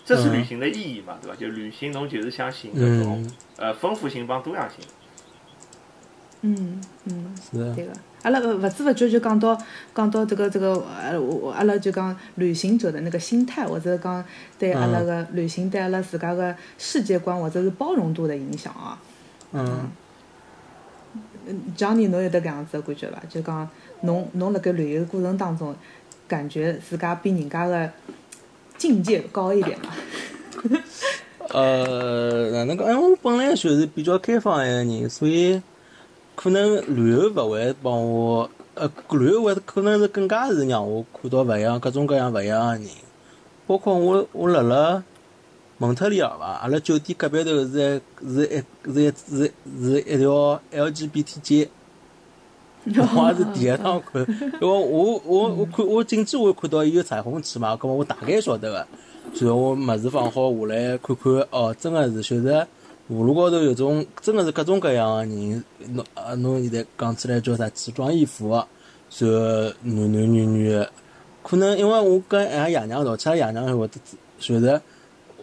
[0.06, 1.36] 这是旅行的意义嘛，对伐？
[1.36, 4.80] 就旅行，侬就是想寻搿种呃丰富性帮多样性。
[6.42, 7.92] 嗯嗯，是对个。
[8.28, 9.58] 阿拉勿知勿觉就讲到
[9.96, 14.24] 讲到这个这个呃，我阿拉就讲旅行者的那个心态，或者讲
[14.60, 19.00] 对阿拉个旅行对阿拉自家个世界观或者是包容度的影响啊。
[19.54, 19.90] 嗯。
[21.46, 23.22] 嗯，Johnny，侬有得搿样子的感觉伐？
[23.30, 23.70] 就讲
[24.02, 25.74] 侬侬辣盖旅游过程当中，
[26.28, 27.90] 感觉自家比人家个。
[28.78, 29.90] 境界高一点嘛？
[31.50, 32.88] 呃，哪能讲？
[32.90, 35.60] 因为我本来就是比较开放一个人，所以
[36.38, 42.88] 可能旅游勿会帮我，呃，旅游会可能是更加是让我看到勿一样、各种各样勿一样的人。
[43.66, 45.04] 包括我，我辣辣
[45.80, 51.70] 蒙特利尔伐，阿拉酒店隔壁头是是一是一是是一条 LGBT 街。
[52.86, 58.88] 我也是第一趟看，因为我我我看我进去我看到有彩虹旗嘛，搿么我大概晓得个。
[59.42, 62.68] 然后我物事放好下来看看，哦，真个是就是
[63.10, 68.56] 马路高头有种真个是各种各样个人，侬啊侬现在讲起来叫啥奇装异服个，
[69.18, 70.86] 然后男男女女，
[71.42, 73.94] 可能因为我跟俺爷娘道，其他爷娘会得
[74.40, 74.82] 晓得，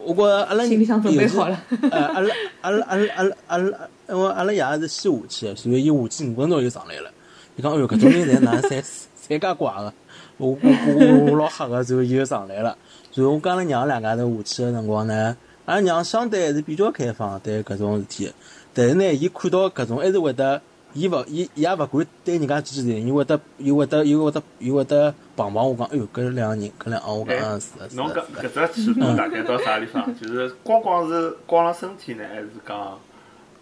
[0.03, 3.77] 我觉着阿拉心里想准备好了，呃，阿拉阿拉阿拉阿拉阿拉，
[4.09, 7.09] 因为阿拉爷是先下去，所以伊下去五分钟就上来了。
[7.55, 8.83] 伊讲，哎哟，搿种人侪哪三
[9.15, 9.91] 三家怪个，
[10.37, 12.77] 我我我我老吓个，然后伊就上来了。
[13.15, 18.31] 然后我跟阿拉娘两家头下去个辰光呢，阿拉娘相对还是比较开放对搿种事体。
[18.73, 20.61] 但是呢，伊看到搿种还是会得，
[20.93, 27.95] 伊勿伊伊也勿敢对人家几句人，伊会得伊会得伊会得伊会得碰碰我讲，哎哟，搿两个人，搿两我讲是是。
[27.95, 30.13] 侬搿搿只尺度大概到啥地方？
[30.19, 32.99] 就是光光是光了身体呢，还是讲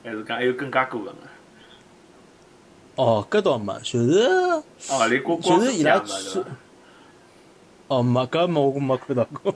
[0.03, 1.19] 还是讲还有更加过分个？
[2.95, 4.29] 哦，搿倒没，就是
[5.41, 6.43] 就是伊拉去，
[7.87, 9.53] 哦，没搿没我没看到过。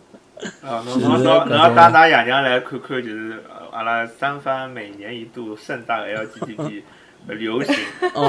[0.67, 6.81] 啊，侬侬到侬要带㑚爷娘来看看，就是阿拉三番每年一度盛大 LGBT
[7.27, 7.75] 流行，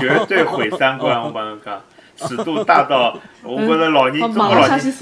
[0.01, 1.20] 绝对毁三观。
[1.20, 1.83] 我帮侬讲，
[2.16, 4.92] 尺度大到， 我觉着老年中国老年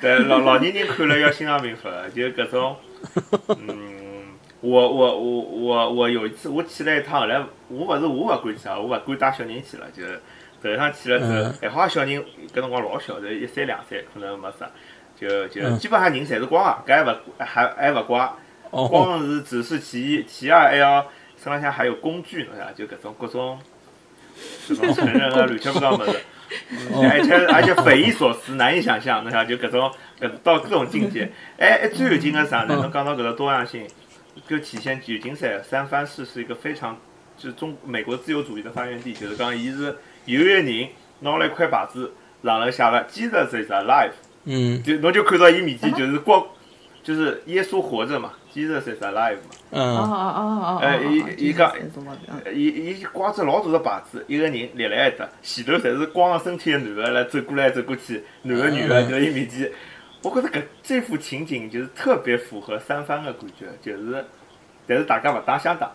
[0.00, 2.76] 对老老年人看了要心脏病发，就搿种，
[3.48, 3.94] 嗯。
[4.60, 7.38] 我我我我我有一次我去了一趟，后来
[7.68, 10.18] 我勿是我勿敢去啊，我勿敢带小人去了，就是
[10.62, 14.66] 头一趟去了之后，还好小人搿辰光老小，才一岁两岁，可能没啥，
[15.16, 18.36] 就就基本上人侪是光啊，搿还勿还还勿光，
[18.70, 21.06] 光是只是其一，其二还要
[21.42, 23.58] 身浪向还有工具，侬晓得，就搿种各种
[24.68, 26.20] 搿种成人个 乱七八糟物事，
[26.94, 32.74] 而且而且匪夷所思，难以想象，侬晓得，就搿种搿到搿种境界，哎，最有劲个啥呢？
[32.76, 33.86] 侬讲到搿个多样性。
[34.48, 36.98] 就体现旧金山三藩市是一个非常，
[37.38, 39.12] 就是中美国自由主义的发源地。
[39.12, 40.88] 就是讲，伊是有一个人
[41.20, 44.10] 拿了一块牌子，上头写了 “Jesus is alive”，
[44.44, 46.44] 嗯，就侬就看到伊面前就是光，
[47.02, 49.50] 就是耶稣活着嘛 Jesus is alive 嘛。
[49.70, 51.72] 哦嗯哦哦哦哦，哎伊伊讲
[52.54, 59.70] 伊伊挂只老大个牌子，一个人立辣埃搭，前头侪是光着身体个男个来走过来走过去，男个女个就伊面前。
[60.22, 64.24] 我觉着搿这幅情景就是特别符合三番个感觉，就是，
[64.86, 65.90] 但是大家勿打相打，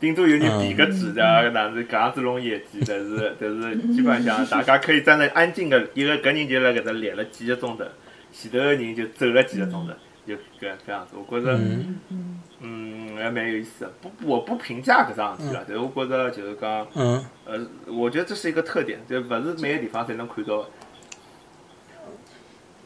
[0.00, 7.84] 顶多有人比个指的，哪能搿样子弄业绩，但是但是基本上大家可以站在安静个，一个搿人就辣搿搭立了几个钟头，
[8.32, 9.92] 前头个人就走了几个钟头，
[10.26, 11.56] 就搿搿样子，我觉着。
[11.56, 11.98] 嗯
[12.60, 13.92] 嗯，还蛮有意思的。
[14.00, 20.68] 不，我不评价搿桩事体了，但是我觉着就是讲，嗯呃，我觉得这是一个特点，就勿是每个地方侪能看到的。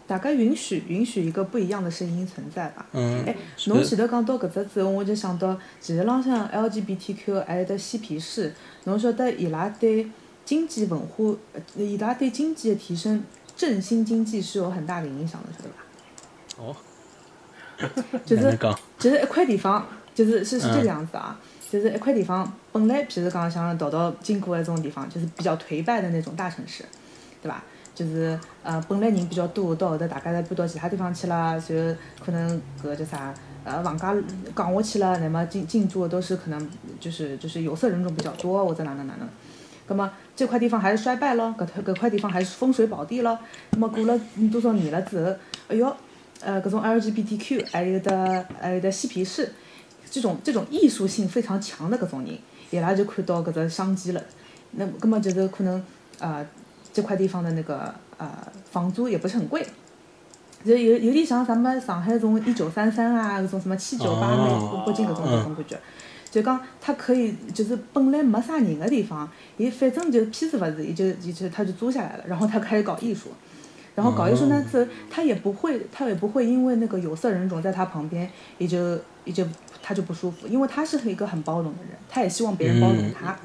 [0.07, 2.87] 大家允许允许一个不一样的声音存在吧。
[2.93, 3.37] 嗯哎，
[3.67, 8.53] 侬前头讲到搿只之后，我就想到，其实浪向 LGBTQ 还有得嬉皮士，
[8.85, 10.09] 侬晓得伊拉对
[10.45, 13.25] 经济文化，呃伊拉对经济的提升、
[13.57, 15.77] 振兴经济是有很大的影响的，晓得吧？
[16.59, 16.77] 哦，
[18.27, 18.59] 就是？
[18.99, 21.39] 就是一块地方，就是是是这嗯个样子啊，
[21.71, 26.85] 就是一块地方，本来譬如讲像桃桃经过的这种地方，就是比较颓败的那种大城市，
[27.43, 27.65] 对吧？
[28.03, 31.75] 就是呃，本来人比较多，到后头大家侪搬到其他地方去了，就
[32.25, 33.33] 可能搿个叫啥，
[33.65, 34.13] 呃，房价
[34.57, 39.29] 降下去了，那么进进驻的都是可能就是就是有色人种比较多，或者哪能哪能。
[39.87, 43.39] 那么这块地方还是衰败咯，搿块搿块地方还是风水宝地咯。
[43.71, 44.19] 那么过了
[44.51, 45.31] 多少年了之后，
[45.69, 45.95] 哎哟，
[46.41, 49.53] 呃，搿种 LGBTQ 还有的还有的嬉皮士，
[50.11, 52.37] 这种这种艺术性非常强的搿种人，
[52.71, 54.23] 伊拉就看到搿只商机了。
[54.73, 55.83] 那么，葛么就是可能
[56.19, 56.47] 呃
[56.93, 58.31] 这块地方的那个呃
[58.71, 59.67] 房租也不是很贵，
[60.65, 65.79] 就有有点像咱们上海这种一九三三啊，搿种什么七九八那北北京搿种搿种感觉。
[66.31, 69.29] 就讲他可以，就是本来没啥人的地方，
[69.59, 73.29] 伊反正就屁事勿是，伊就伊就他就租下来了，然后他开始搞艺术，
[73.95, 79.45] 然后搞艺术呢，之后他也不会，他也不会因为那个有色人种在他旁边，也就也就
[79.83, 83.37] 他就不舒服，因为他是一个很包容的人，他也希望别人包容他。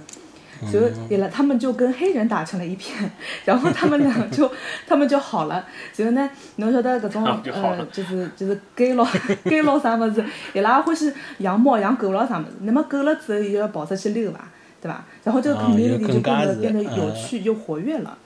[0.65, 3.11] 所以也来，他们就跟黑人打成了一片，
[3.45, 4.49] 然后他们俩就
[4.87, 5.65] 他们就好了。
[5.93, 9.07] 所以呢，侬晓得搿种就好了呃，就是就是 gay 咯
[9.43, 12.49] gay 咯啥物事，伊拉欢喜养猫养狗咯啥物事。
[12.61, 14.49] 那么狗了之后，又要跑出去溜伐，
[14.81, 15.03] 对伐？
[15.23, 18.17] 然后这个啊 community 就变得变得有呃趣又活跃了。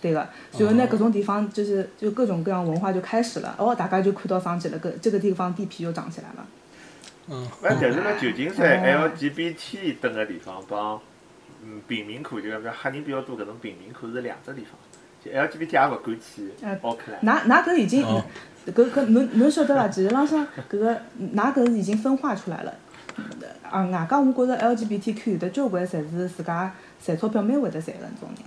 [0.00, 0.18] 对个，
[0.58, 6.46] 然后呢，搿种地方就是就各种各样文化就开始了，哦，大家就看到商机了，搿这个地方地皮又涨起来了。
[7.26, 11.00] 嗯，那，但是辣旧金山哦 LGBT 等个地方帮
[11.64, 14.72] 嗯贫民窟，就讲黑人比较多搿种贫民窟是两只地方。
[15.24, 17.48] 就 LGBT 也勿敢去哎奥克兰。
[17.48, 18.22] 㑚㑚搿已经哦，
[18.66, 19.88] 搿搿侬侬晓得伐？
[19.88, 20.92] 其实浪向搿个
[21.34, 22.74] 㑚搿已经分化出来了。
[23.70, 26.72] 啊，外加我觉着 LGBTQ 有的交关侪是自家
[27.02, 28.44] 赚钞票蛮会得赚个那种人。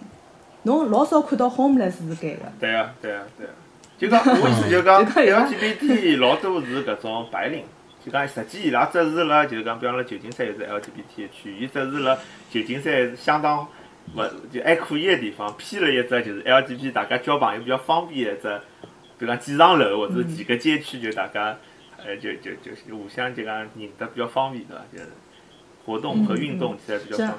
[0.64, 2.44] 侬老少看到 homeless 是搿个。
[2.60, 3.52] 对啊，对啊，对啊。
[3.98, 7.64] 就讲我意思就讲 就讲 LGBT 老多是搿种白领，
[8.08, 12.18] 就讲实际伊拉只是辣就是讲，比方辣旧金山有只 LGBT 的区，伊只是辣
[12.50, 13.68] 旧金山相当
[14.16, 18.62] 勿就还可以的地方，批了一只就是 LGBT 大家交朋友比较方便的一只，
[19.20, 21.58] 比如讲几幢楼或者几个街区，就大家
[21.98, 24.84] 呃就就就互相就讲认得比较方便对伐？
[24.94, 25.10] 就是
[25.86, 27.36] 活动和运动起来比较方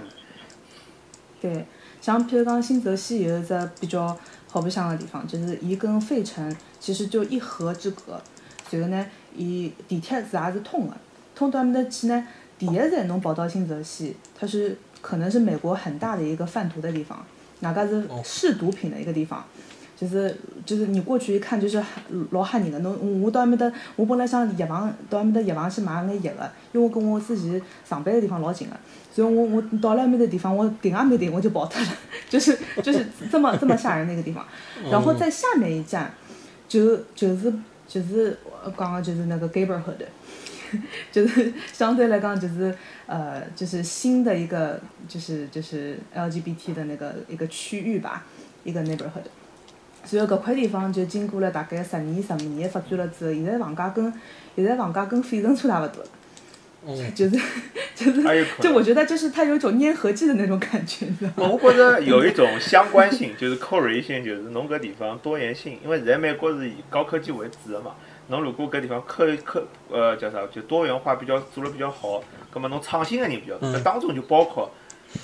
[1.41, 1.55] 便。
[1.55, 1.65] 对，
[2.03, 4.15] 像譬如讲新泽西有一只比较
[4.51, 8.21] 好白相的地方，就是伊跟费城其实就一河之隔。
[8.71, 10.97] 然后呢，伊地铁是也是通的，
[11.35, 12.27] 通到埃面搭去呢，
[12.59, 17.25] 第一站侬跑到新泽西，它是可能是美国很大的一个贩毒的地方，
[17.61, 19.45] 哪个是试毒品的一个地方。
[20.01, 20.33] 就是
[20.65, 21.83] 就是你过去一看就是
[22.31, 28.77] 老吓人的，侬我到埃面搭，我本来想药房到埃面搭药房去买眼药的，因为我跟我自己上班的地方老近的，
[29.13, 31.89] 所以我我到了埃面的地方，我停也没停，我就跑脱了，
[32.31, 34.47] 就是就是这么这么吓人的一个地方。
[34.89, 36.15] 然后在下面一站，
[36.69, 37.53] 就就是
[37.89, 40.05] 就是我刚刚就是那个 neighborhood，
[41.11, 42.73] 就是相对来讲就是
[43.07, 48.27] 呃就是新的一个就是就是 LGBT 的那个一个区域吧，
[48.63, 49.27] 一个 neighborhood。
[50.11, 54.13] 然后搿块地方就经过了大概十年、十五年的发展了之后，现在房价跟
[54.55, 56.11] 现在房价跟费城差不多了，
[56.87, 57.37] 嗯就是
[57.95, 58.23] 就是
[58.61, 61.59] 就我觉得就是它有一种粘合剂的那种感觉，你知道吗？
[61.61, 67.95] 我觉着有一种相关性，就是 correlation，就是侬搿地方多元性，因为现在美国是以高科技为主的嘛。
[68.29, 74.71] 侬如果搿地方科科呃叫啥，就多元化比较做了比较好，葛么侬创新的人比较多，嗯当中就包括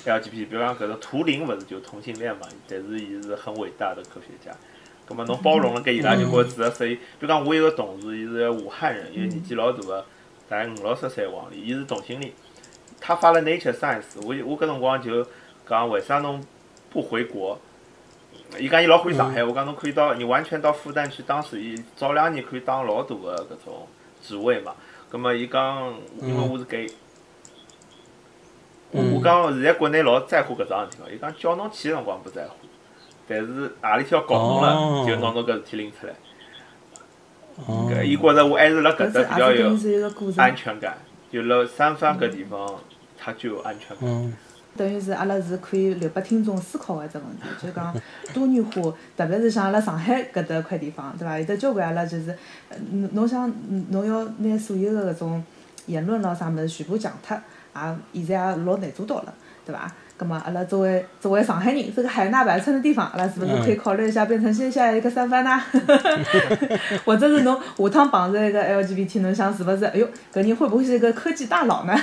[0.05, 4.51] LGBT，比如讲搿个图灵勿是就同性恋嘛，但是伊是很伟大的科学家。
[5.07, 10.07] 葛么侬包容了搿伊拉就觉着值得，所以比如讲我有个同事，伊是武汉人，因为年纪老大个，
[10.49, 12.33] 大概五六十岁往里，伊是同性恋。
[13.01, 15.27] 他发了 Nature Science，我我搿辰光就
[15.69, 16.43] 讲为啥侬
[16.91, 17.59] 不回国？
[18.59, 23.89] 伊讲伊老欢喜上海，我讲侬可以到，你完全到复旦去当时，伊，早两年可以当老大个搿种
[24.23, 24.75] 职位嘛。
[25.09, 26.87] 葛末伊讲，因为我是 gay，
[28.91, 32.55] 我讲现在国内老在乎搿桩事体个，伊讲叫侬去个辰光不在乎，
[33.27, 36.15] 但是何里天要搞侬哦了，就拿侬搿事体拎出来。
[37.67, 39.77] 哦，搿伊觉着我还是辣搿搿搭比较有
[40.37, 40.97] 安，全感，
[41.31, 42.75] 就辣三藩搿地方，
[43.19, 44.09] 他就有安全感。
[44.09, 44.35] 嗯
[44.77, 47.95] 等于是阿拉是可以留拨听众思考个一只问题，就是讲
[48.33, 51.39] 多元化，特别是像阿拉上海搿搭块地方，对伐？
[51.39, 52.37] 有得交关阿拉就是，
[52.71, 53.49] 呃侬侬想
[53.91, 55.45] 侬要拿所有个搿种
[55.87, 57.37] 言论咾啥物事全部强脱，
[58.13, 59.33] 也现在也老难做到了，
[59.65, 59.89] 对伐？
[60.17, 65.61] 葛么阿拉作为作为上海人，这个海纳百川的地方，阿拉是不是可以考虑一下变成线下一个三藩呢？
[67.05, 69.85] 或者是侬下趟碰着一个 LGBT，侬想是不是？
[69.87, 71.95] 哎哟，搿人会不会是一个科技大佬呢？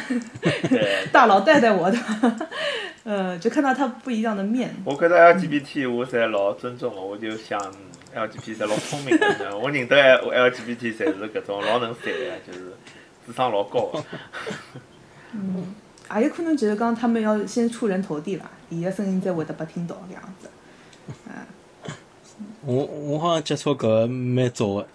[0.41, 1.97] 对， 大佬带带我的，
[3.05, 4.75] 呃，就看到他不一样的面。
[4.83, 7.57] 我觉着 LGBT 我侪老尊重个，我就想
[8.13, 12.73] LGBT 侪老聪明个，我认得 L LGBT 侪是搿种老能三个，就是
[13.25, 14.03] 智商老高个。
[16.19, 20.49] 也有可能就是讲他们要先出人头地啦，伊个声音才会得被听到搿样子。
[21.27, 21.33] 嗯
[22.65, 24.87] 我我好像接触搿个蛮早个，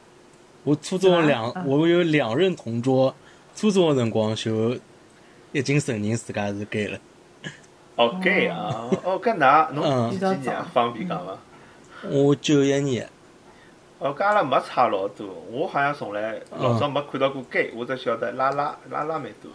[0.65, 3.15] 我初中两我有两任同桌，
[3.55, 4.77] 初中个辰光就
[5.53, 6.99] 已经承认自家是 gay 了。
[7.97, 10.69] 哦，gay 啊， 哦，搿㑚侬嗯几几年啊？
[10.73, 11.39] 方便讲伐？
[12.11, 13.09] 我九一年，
[13.99, 19.51] 哦，搿阿拉没差老多，我好像从来老早没看到过 gay，我只晓得拉拉拉拉蛮多。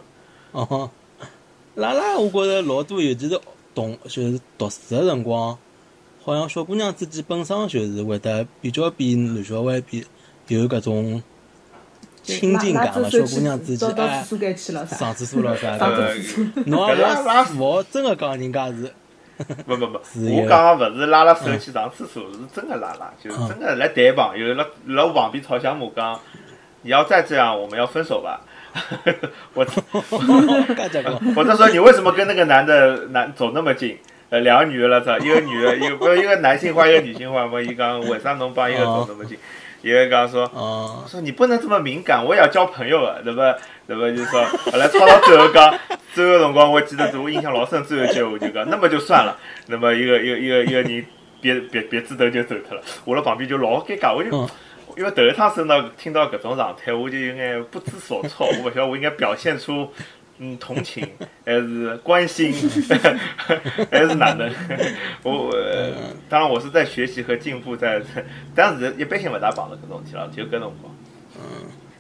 [0.54, 0.90] 哦，
[1.76, 3.40] 拉拉我觉着老多，尤其是
[3.74, 5.58] 同就是读书个辰光，
[6.24, 10.06] 好像小姑娘之间本身就是会得比较比男小孩比
[10.48, 11.24] 有搿种
[12.24, 14.96] 亲近感嘛，小姑娘之间哎去到到厕所了啥？
[14.98, 16.14] 上厕所了啥上的。
[16.68, 18.94] 侬拉拉勿好真个讲人家是，
[19.66, 19.98] 不不不，
[20.36, 26.20] 我讲个勿是拉拉手去上厕所，是真个拉拉，就是真个来谈朋友，辣辣我旁边吵相骂讲，
[26.82, 28.42] 你要再这样，我们要分手吧。
[29.54, 33.98] 我搿结果， 或者说你为什么跟那个男的男走那么近？
[34.30, 37.62] 呃，两个女的了，操，一个女的，一个不一个男性化，一个女性化嘛。
[37.62, 39.38] 伊讲为啥侬帮一个走那么近？
[39.82, 43.54] 一个讲说，哦，说你不能这么敏感，我也要交朋友啊，对吧？
[43.86, 44.10] 对吧？
[44.16, 45.74] 就说后来吵到最后讲，
[46.14, 49.38] 最后辰光我记得我印象老深，最后一句话就讲，那么就算了。
[49.68, 51.06] 那么一个一个一个一个人
[51.42, 54.50] 别别别自头就走掉了，我辣旁边就老尴尬，我就。
[54.98, 59.90] 因为头一趟收到听到搿种状态，我就有眼不知所措，我勿晓得我应该表现出
[60.40, 61.08] 嗯同情
[61.46, 62.52] 还是关心，
[63.92, 64.52] 还是哪能？
[65.24, 65.94] 我、呃、
[66.30, 68.02] 当然我是在学习和进步在，
[68.56, 70.94] 但是一般性勿大碰到搿种事体了，就搿辰光。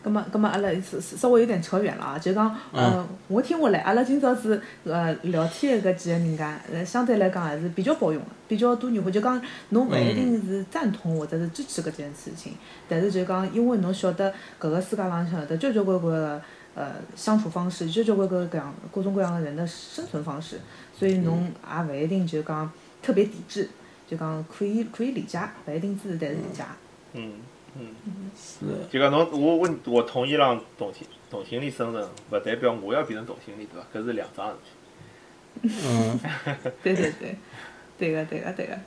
[0.03, 9.11] 咁么，咁么，阿拉稍微有点扯远了啊，就讲，呃，我听下来，阿拉今朝是呃聊天的搿几个人家，呃，相对来讲还是比较包容的，比较多元化。
[9.11, 12.53] 就讲侬勿一定是赞同或者是支持搿件事情，
[12.89, 16.41] 但是就讲，因为侬晓得搿个世界浪向有得交交关关个
[16.73, 20.59] 呃相处方式，交交关关各样各种各样的人的生存方式，
[20.97, 22.71] 所以侬也勿一定就讲
[23.03, 23.69] 特别抵制，
[24.09, 26.63] 就讲可以可以理解，勿一定支持，但是理解。
[27.13, 27.33] 嗯
[27.79, 27.88] 嗯，
[28.36, 33.88] 是就讲侬我我我同意让同性同性恋生存，勿代表我要变成同性恋，对伐？
[33.97, 35.69] 搿是两桩事体。
[35.88, 36.19] 嗯，
[36.84, 37.36] 对 对对，
[37.97, 38.77] 对个对个对个，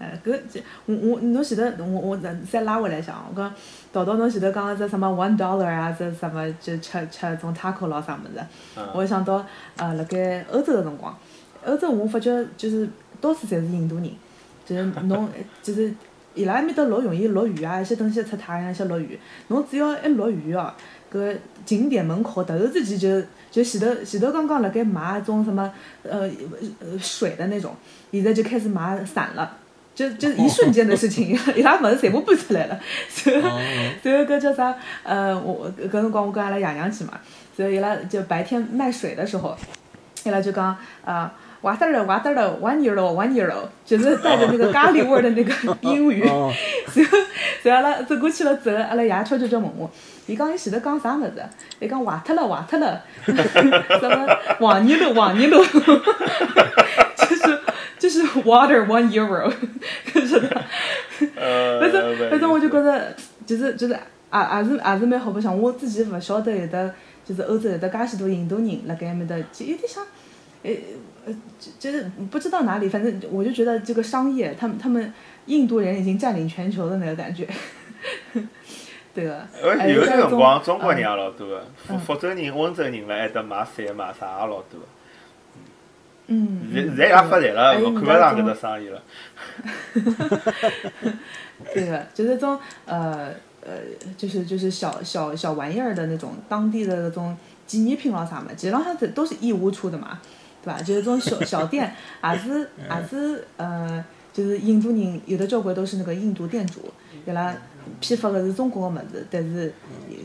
[0.00, 3.54] 哎，搿这我我侬前头我我再再拉回来想，我讲
[3.92, 8.44] 淘淘侬前头讲个只什么 one dollar 啊，只什么就吃吃种 taco 咯啥物事，
[8.76, 11.16] 嗯我想到呃辣盖欧洲个辰光，
[11.64, 12.88] 欧洲我发觉就是
[13.20, 14.10] 到处侪是印度人，
[14.66, 15.28] 就是侬
[15.62, 15.94] 就是。
[16.34, 19.18] 伊拉埃面搭老容易落雨啊，一些东西出太阳，一些落雨。
[19.48, 20.72] 侬只要一落雨哦，
[21.12, 26.30] 搿景点门口突然之间就就前头前头刚刚辣盖卖一种什么呃
[26.80, 27.74] 呃水的那种，
[28.10, 29.58] 现在就开始卖伞了，
[29.94, 32.80] 就就一瞬间的事情， 伊拉物事全部搬出来了。
[33.24, 33.60] 然后哦，
[34.02, 34.74] 然后搿叫啥？
[35.02, 37.12] 呃，我搿辰光我跟阿拉爷娘去嘛，
[37.54, 39.56] 所以伊拉就白天卖水的时候，
[40.24, 41.34] 伊拉就讲啊。
[41.62, 46.52] Water water one euro one euro，就是带着那个咖喱味儿的那个 英语，然后哦，
[47.62, 49.90] 然后阿拉走过去了之后，阿拉爷悄悄悄问我，
[50.26, 51.42] 伊讲伊前头讲啥物事？
[51.80, 54.26] 伊讲坏脱了坏脱了， 什么
[54.58, 55.64] 黄泥路黄泥路，
[57.16, 57.58] 就是
[57.98, 59.52] 就是 water one euro，
[60.12, 60.62] 就是的。
[61.36, 63.14] 呃，反正反正我就觉觉着，
[63.46, 65.56] 就是就是也也是也是蛮好白相。
[65.56, 66.92] 我自己勿晓得有的，
[67.24, 70.04] 就是欧洲有的介许多印度人辣盖埃面搭，就有点像，
[70.62, 70.70] 呃
[71.26, 75.12] 呃，就就是不知道哪里，反正我就觉得这个商业，他们他们
[75.46, 77.46] 印度人已经占领全球的那个感觉。
[79.14, 84.86] 对个，而且有像一种辰光中国人也嗯老多个，福嗯福州人、温州人辣埃搭买伞买啥也老多个。
[86.28, 89.02] 嗯，现嗯现在也发财了，我看勿人家种上搿只生意了。
[91.74, 93.28] 对个，就是种呃
[93.60, 93.72] 呃，
[94.16, 97.36] 就是就是小小小玩意儿的那种当地的那种
[97.66, 100.20] 纪念品咯啥嘛，基本上这都是义乌出的嘛，
[100.62, 100.80] 对伐？
[100.82, 106.92] 就是种小小店，也是也是呃，就是印度人有的交关都是那个印度店主，
[107.26, 107.54] 伊拉
[108.00, 109.72] 批发的是中国的物事，但是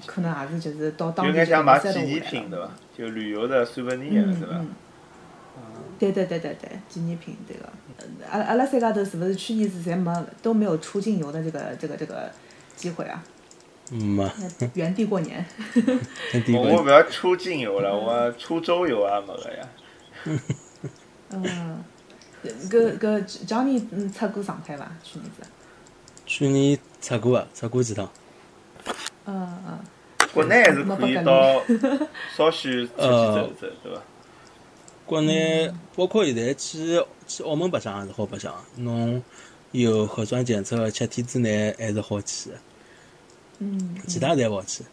[0.06, 2.00] 可能也是就是到当地就有眼像买塞纪。
[2.02, 2.72] 念品对伐？
[2.98, 4.56] 就旅游的 souvenir 嗯对伐？
[4.56, 4.68] 嗯。
[6.00, 7.68] 对对对对对，纪念品对个，
[7.98, 10.14] 呃阿拉阿拉三家头是不是去年子侪没
[10.44, 12.30] 都没有出境游的这个这个这个
[12.76, 13.24] 机会啊？
[13.90, 14.30] 没，
[14.60, 15.44] 那原地过年。
[16.54, 19.68] 我我勿要出境游了，我出州游也没个呀。
[21.32, 21.84] 嗯，
[22.70, 24.90] 搿搿 Johnny 嗯出过上海伐？
[25.04, 25.48] 去年子。
[26.26, 28.10] 去年出过啊，出过几趟。
[29.26, 29.80] 嗯嗯。
[30.34, 31.62] 国内还是可以到
[32.36, 34.02] 稍许出去走走，对伐？
[35.06, 39.24] 国内包括现在去去澳门白相也是好白相，侬
[39.72, 42.58] 有核酸检测，七天之内还是好去的，
[43.60, 43.96] 嗯。
[44.08, 44.84] 其他侪勿好去。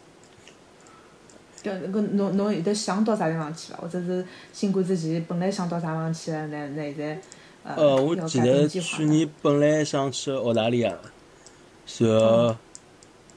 [1.69, 3.79] 搿搿侬侬有得想到啥地方去伐？
[3.79, 7.19] 或者是新冠之前本来想到啥地方去了，那那现在
[7.63, 11.01] 呃呃，我要记得去年本来想去澳大利亚的，
[11.99, 12.55] 然后，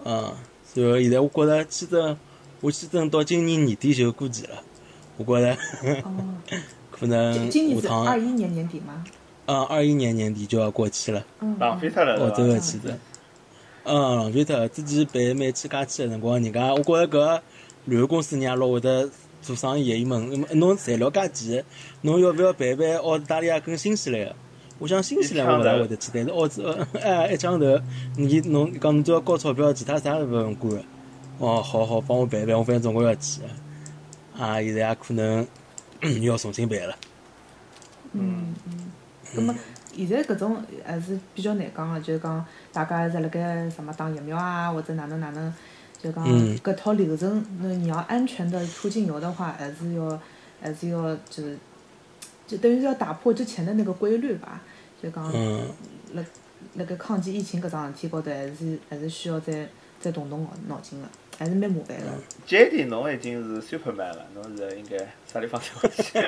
[0.04, 0.32] 嗯，
[0.74, 2.16] 然后现在我觉着记得，
[2.60, 4.62] 我记得到今年年底就过期了，
[5.16, 5.52] 我觉着
[6.04, 6.12] 哦，
[6.90, 9.04] 可能今今年是二一年年底吗？
[9.46, 11.56] 嗯，二一年年底就要过期了，嗯。
[11.58, 12.54] 浪费脱了，澳洲对伐？
[12.54, 12.98] 的签证。
[13.84, 14.68] 嗯，浪费脱。
[14.68, 17.40] 之前办美签假期的辰光，人家我觉着搿
[17.88, 19.08] 旅游公司人家老会得
[19.40, 19.96] 做生意的。
[19.96, 21.64] 伊问侬材料介齐，
[22.02, 24.36] 侬要勿要办办澳大利亚跟新西兰个？
[24.78, 26.62] 我想新西兰我勿大会得去，但是澳洲，
[26.92, 27.80] 呃哎，一枪头，
[28.16, 30.72] 你侬讲侬只要交钞票，其他啥都勿用管。
[31.38, 33.48] 哦，好好，帮我办办，我反正总归要去的。
[34.44, 35.46] 啊，现在也可能
[36.20, 36.94] 要重新办了。
[38.12, 38.92] 嗯嗯。
[39.34, 39.54] 葛么
[39.94, 45.52] 现在搿种还是比较难讲个，就是讲大家还是辣盖什么打疫苗啊，或者哪能哪能，
[46.02, 46.56] 就讲嗯。
[46.58, 50.20] 搿套流程，那你要安全的出境游的话，还是要
[50.60, 51.56] 还是要就是
[52.46, 54.60] 就等于是要打破之前的那个规律吧，
[55.02, 55.68] 就讲嗯，
[56.14, 56.22] 辣
[56.74, 59.68] 辣盖抗击疫情搿桩事体高头，还是还是需要再
[60.00, 61.06] 再动动脑脑筋个，
[61.38, 62.06] 还是蛮麻烦的。
[62.46, 64.96] JD 侬已经是 Superman 了，侬现在应该
[65.30, 65.60] 啥地方？
[65.60, 66.18] 去？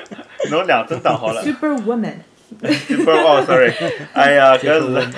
[0.51, 1.41] 侬两针打好了。
[1.45, 3.71] Super Woman，，Super 哦，sorry，
[4.13, 5.11] 哎呀， 搿是。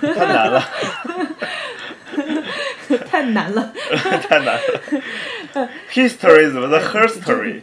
[0.14, 0.62] 太难了，
[3.08, 3.72] 太难了。
[4.28, 5.68] 太难了。
[5.92, 7.60] History 怎么是 Herstory？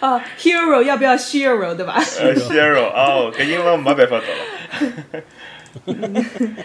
[0.00, 1.94] 哦，Hero 要不要 Hero 对吧？
[2.20, 4.26] 呃，Zero 哦，搿英文没办法读
[5.16, 5.22] 了。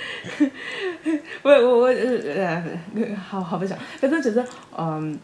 [1.42, 1.94] 我我我呃
[2.36, 2.64] 呃，
[3.30, 4.46] 好好不讲，反正就是
[4.78, 5.18] 嗯，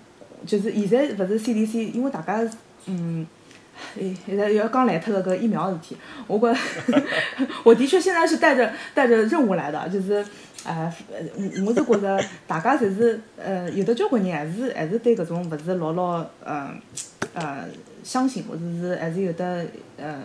[0.45, 2.39] 就是现在勿是 CDC，因为大家
[2.87, 3.25] 嗯。
[3.97, 5.97] 诶，现在要刚来脱个搿疫苗的事体，
[6.27, 6.59] 我觉
[7.63, 10.25] 我的确现在是带着带着任务来的，就是，
[10.63, 10.93] 呃，
[11.35, 16.73] 我我是觉着大家侪是呃，有的交关人还是还是对搿种勿是老老呃
[17.33, 17.65] 呃
[18.03, 19.65] 相信，或者是还是有的
[19.97, 20.23] 呃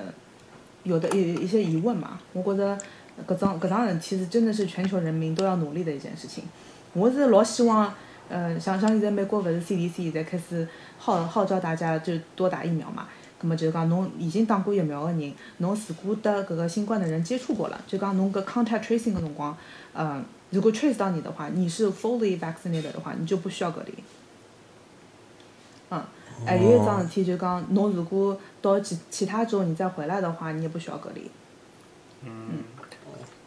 [0.85, 2.19] 有的有一些疑问嘛。
[2.33, 2.79] 我觉着
[3.27, 6.45] 搿桩搿桩事体是真的是全球人民都要努力的一件事情。
[6.95, 7.93] 我是老希望，
[8.29, 10.67] 呃，像像现在美国勿是 CDC 现在开始
[10.99, 13.09] 号号召大家就多打疫苗嘛。
[13.43, 19.57] 咁么就是讲，侬已经打过疫苗个人，侬如果得搿个新冠的人接触过了，就讲侬搿 contact tracing 个辰光，
[19.93, 23.93] 呃，如果 trace 到你的话，你是 fully vaccinated 的话，你就不需要隔离。
[25.91, 26.01] 嗯，
[26.47, 31.29] 还有一桩事体就讲，侬如果到其其他州你再回来的话，你也不需要隔离，
[32.25, 32.63] 嗯，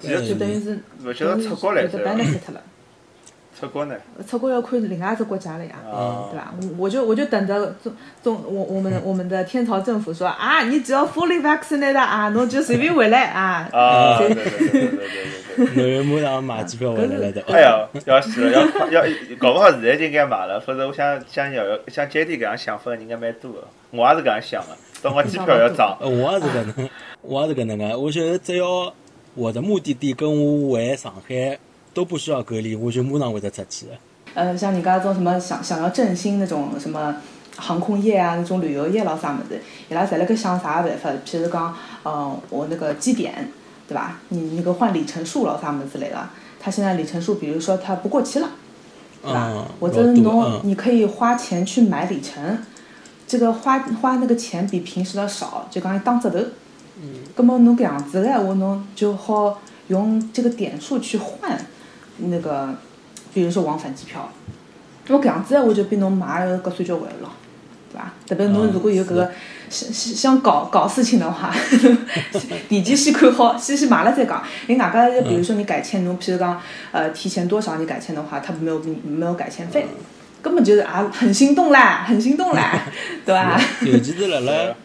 [0.02, 2.62] 嗯就等于是勿晓得出国来有的噻，benefit 了。
[3.66, 3.96] 出国呢？
[4.28, 5.76] 出国要看另外一只国家了呀。
[5.92, 6.54] 啊对吧？
[6.62, 7.94] 我我就我就等着中
[8.24, 13.68] 中我我们 我们的天朝政府说啊，你只要 fully vaccinated 啊，侬就随便回来啊。
[13.72, 16.04] 啊，对随对对对对对对对。
[16.04, 17.42] 侬马上买机票回来了的。
[17.48, 19.04] 哎呀，要死了，要快要，
[19.40, 26.90] 搞不好现在就应该买了，否则我想像瑶瑶像 JD 搿样想法的人应该蛮多的，我也是搿样想的，到我机票要涨，呃，我也是搿能，
[27.22, 27.98] 我也是搿能个。
[27.98, 28.94] 我觉得只要
[29.34, 31.58] 我的目的地跟我回上海
[31.96, 33.94] 都不需要隔离，我就马上会得出去的。
[34.36, 37.16] 呃，像人家种什么想想要振兴那种什么
[37.56, 39.58] 航空业啊，那种旅游业咯啥么子，
[39.90, 41.10] 伊拉侪辣盖想啥办法？
[41.26, 41.74] 譬如讲，
[42.04, 43.50] 嗯，我那个基点，
[43.88, 44.20] 对吧？
[44.30, 46.30] 你那个换里程数咯啥么之类的，
[46.60, 48.50] 他现在里程数，比如说他不过期了。
[49.24, 49.50] 对吧？
[49.56, 52.60] 嗯，或者老多侬嗯你可以花钱去买里程，
[53.26, 56.38] 这个花花那个钱比平时的少，就讲打折头。
[57.02, 57.22] 嗯。
[57.34, 61.58] 葛么侬搿样子个闲话，侬就好用这个点数去换
[62.18, 62.70] 那个，
[63.34, 64.32] 比如说往返机票。
[65.08, 67.32] 侬搿样子闲话就比侬买个合算交关了，
[67.92, 68.14] 对对伐？
[68.28, 69.32] 特别侬如果有搿个
[69.70, 71.54] 想想搞搞事情的话，
[72.68, 74.44] 提前先看好，先先买了再讲。
[74.68, 76.60] 因为外加比如说你改签，侬譬如讲
[76.92, 79.86] 呃提前多少你改签的话，他没有没有改签费，
[80.42, 82.84] 根本就是啊很心动啦，很心动啦，
[83.26, 83.60] 对伐？
[83.86, 84.76] 尤其是辣辣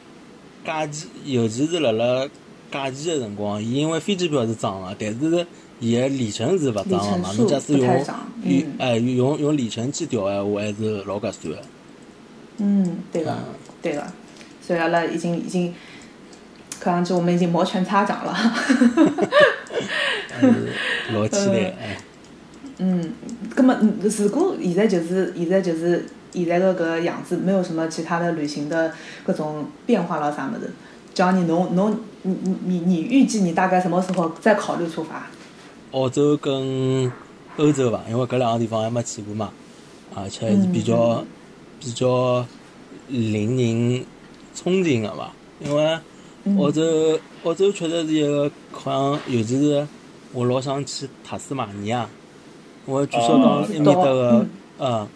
[0.64, 2.28] 假期，尤其是辣辣
[2.70, 5.47] 假期的辰光，伊因为飞机票是涨了，但是
[5.81, 7.33] 伊个里程是勿涨个嘛。
[7.37, 8.05] 侬假使用
[8.45, 11.61] 用哎用用里程去调闲话，还是老合算个。
[12.59, 13.37] 嗯，对个，
[13.83, 14.07] 对个。
[14.61, 15.74] 所以阿拉已经已经
[16.78, 18.37] 看上去我们已经摩拳擦掌了。
[21.12, 21.74] 老期待。
[22.78, 23.12] 嗯，
[23.57, 28.93] 咁么如果现在就是现在就是现在个搿个样子，没有什么其他的旅行的
[29.24, 30.70] 各种变化了啥么子？
[31.12, 35.26] 叫你侬侬你你你你预计你大概什么时候再考虑出发？
[35.93, 37.12] 澳洲跟
[37.57, 39.51] 欧洲吧，因为搿两个地方还没去过嘛，
[40.14, 41.24] 而且还是比较
[41.78, 42.45] 比较
[43.09, 44.05] 令人
[44.55, 45.34] 憧憬的吧。
[45.61, 45.99] 因为
[46.59, 49.86] 澳洲澳洲确实是一个好像，尤其是
[50.32, 52.09] 我老想去塔斯马尼亚，
[52.86, 54.47] 我据说讲埃面搭个
[54.78, 55.09] 嗯。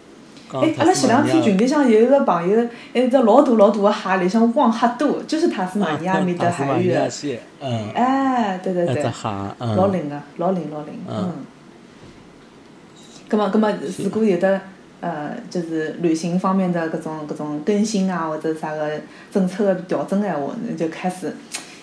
[0.52, 6.94] 哎，阿拉前两天群里向有一个朋友，一只老大老大个蟹里向汪哈多，就是塔斯马尼亚 面的海域。
[7.60, 7.90] 嗯。
[7.94, 8.94] 哎，对对对。
[8.96, 9.28] 只蟹，
[9.58, 9.74] 嗯。
[9.74, 11.32] 老灵个，老灵老灵，嗯。
[13.28, 14.60] 咁么咁么，如果有的
[15.00, 18.88] 呃，就是旅行方面的各种各种更新啊，或者啥个
[19.32, 21.34] 政策的调整闲话，那就开始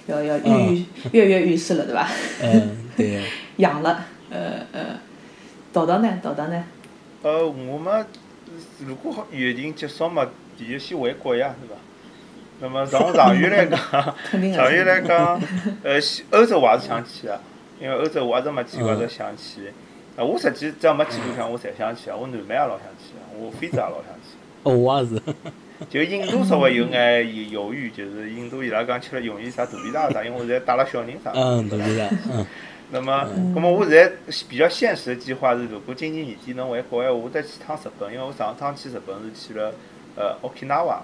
[0.07, 2.07] 要要跃跃跃欲试了，对吧？
[2.41, 3.21] 嗯，对。
[3.57, 3.99] 养了，
[4.29, 4.79] 呃呃，
[5.73, 6.07] 豆豆呢？
[6.23, 6.63] 豆豆呢？
[7.23, 8.05] 呃，我们。
[8.85, 10.27] 如果好疫情结束嘛，
[10.57, 11.75] 第一先回国呀，是伐？
[12.59, 13.79] 那么从长远来讲，
[14.53, 15.41] 长远来讲，
[15.83, 15.99] 呃，
[16.31, 17.39] 欧洲我还是想去啊，
[17.79, 19.67] 因为欧洲我一直没去过，一直想去。
[20.17, 22.15] 啊，我实际只要没去过向，我侪想去啊。
[22.15, 24.37] 我南美也老想去，我非洲也老想去。
[24.63, 25.21] 哦，我也是。
[25.89, 31.31] 就印度稍微有眼犹豫，就是印度伊拉讲吃了容易啥肚皮大啥，因为我现在带了小人啥。
[31.33, 32.07] 嗯，肚皮大。
[32.31, 32.45] 嗯。
[32.91, 34.11] 那么，那么我现在
[34.49, 39.73] 比较现实的计划是，如果今年年底能回国闲话，我再去趟日本，因为我上趟去日本是去了
[40.15, 40.99] 呃，Okinawa，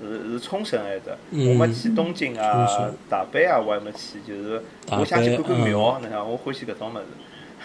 [0.00, 2.66] 是是冲绳来着，我没去东京啊、
[3.10, 4.62] 大阪啊，我还没去，就是
[4.92, 7.04] 我想去看看庙，你看我欢喜搿种物事。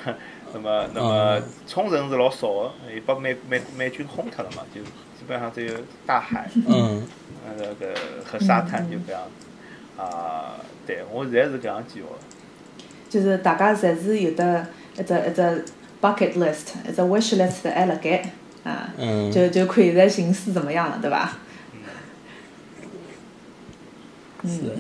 [0.51, 5.73] 那么，那么冲绳是老少的，也把美美美军轰脱了嘛，就基本上只有
[6.07, 7.03] 大海，嗯，
[7.55, 7.93] 那个
[8.25, 9.45] 和沙滩就搿样子。
[10.01, 10.55] 啊，
[10.87, 12.07] 对我现在是搿样计划。
[13.09, 15.65] 就是大家侪是有的一只一只
[15.99, 18.23] bucket list，一只 wish list 还辣盖，
[18.63, 18.89] 啊，
[19.33, 21.31] 就就看现在形势怎么样了，对伐？
[24.43, 24.71] 嗯嗯，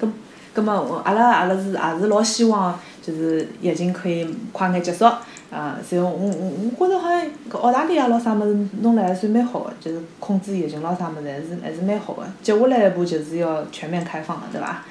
[0.00, 0.10] 咁
[0.54, 5.04] 咁么我阿拉阿拉是也是老希望，就是疫情可以快眼结束，
[5.50, 12.24] 啊，所以我我我觉着好像搿澳大利亚咾啥物事弄了还算蛮好个，就是控制疫情咾啥物事还是还是蛮好个。
[12.42, 14.82] 接下来一步就是要全面开放了，对伐？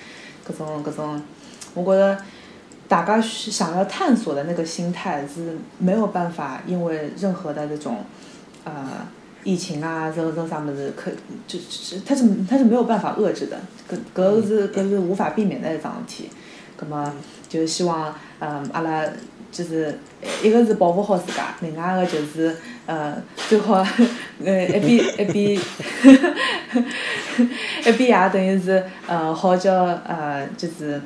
[0.47, 1.21] 搿种搿种，
[1.75, 2.17] 我觉着。
[2.91, 8.03] 大家想要探索的那个心态是没有办法，因为任何的这种，
[8.65, 9.07] 呃，
[9.45, 11.09] 疫情啊，这这啥么子，可
[11.47, 13.57] 就就是它是它是没有办法遏制的，
[13.89, 16.29] 搿搿是搿是无法避免的一桩事体。
[16.75, 17.13] 葛么
[17.47, 19.05] 就希望，嗯，阿拉
[19.53, 19.97] 就是
[20.43, 22.53] 一个是保护好自家，另外一个就是
[22.85, 23.15] 呃，
[23.47, 23.75] 最好
[24.43, 25.61] 呃一边一边
[27.87, 29.73] 一边也等于是呃好叫
[30.05, 31.01] 呃就是。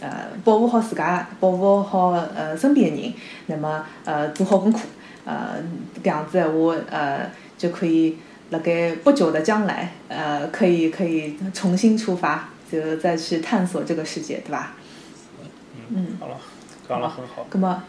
[0.00, 3.12] 呃，保护好自家，保护好呃身边的人，
[3.46, 4.80] 那么呃做好功课，
[5.24, 5.56] 呃
[6.02, 8.16] 搿样子闲话，呃就可以
[8.48, 14.74] 辣盖不久的将来，呃可以可以重新出发，就再去探索这个世界，对吧？
[15.90, 16.36] 嗯，好了，
[16.88, 17.46] 讲了很好。
[17.52, 17.82] 那么，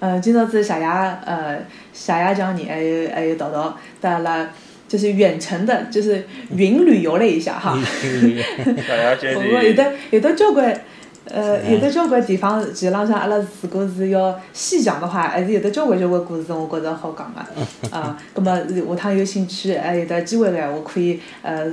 [0.00, 1.58] 呃，今朝子谢谢呃
[1.92, 4.48] 谢谢江你还有还有豆豆带阿拉
[4.88, 7.78] 就是远程的，就是云旅游了一下哈。
[8.00, 9.68] 谢谢姐姐。
[9.68, 10.82] 有的有的交关。
[11.24, 17.96] 呃，有的交关地方，其实浪向阿拉如果是要细讲的话，还是有的交关交关故事，我觉着好讲个。
[17.96, 21.64] 啊， 葛么下趟有兴趣，还有的机会嘞，我可以呃，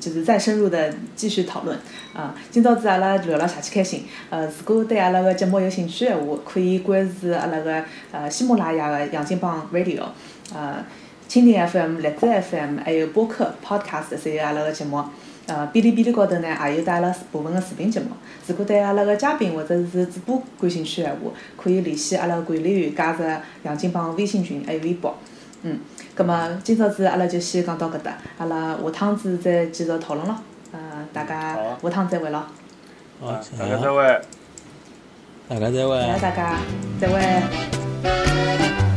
[0.00, 1.78] 就是再深入的继续讨论。
[2.12, 4.04] 啊，今朝子阿拉聊了邪气开心。
[4.28, 10.02] 呃，如果对阿拉个节目有兴趣闲话，可以关注阿拉个呃喜马拉雅个杨金帮 Radio，
[10.52, 10.84] 呃，
[11.28, 15.04] 蜻蜓 FM、荔枝 FM，还有播客 Podcast，侪有阿拉个节目。
[15.46, 18.06] 呃，哔哩哔哩高头呢，也有带阿拉部分个视频节目。
[18.48, 23.24] 如果对阿拉个嘉宾或者是主播感兴趣闲话，可以联系阿拉管理员加入
[23.62, 25.16] 杨金帮微信群还有微博。
[25.62, 25.78] 嗯，
[26.14, 30.36] 葛末今朝子阿拉就先讲到搿搭，阿拉下趟子再继续讨论咯。
[30.72, 30.78] 呃，
[31.12, 32.44] 大家下趟再会咯。
[33.20, 34.20] 好，大家再会。
[35.48, 35.96] 大家再会。
[35.96, 36.58] 来，大家
[37.00, 38.95] 再会。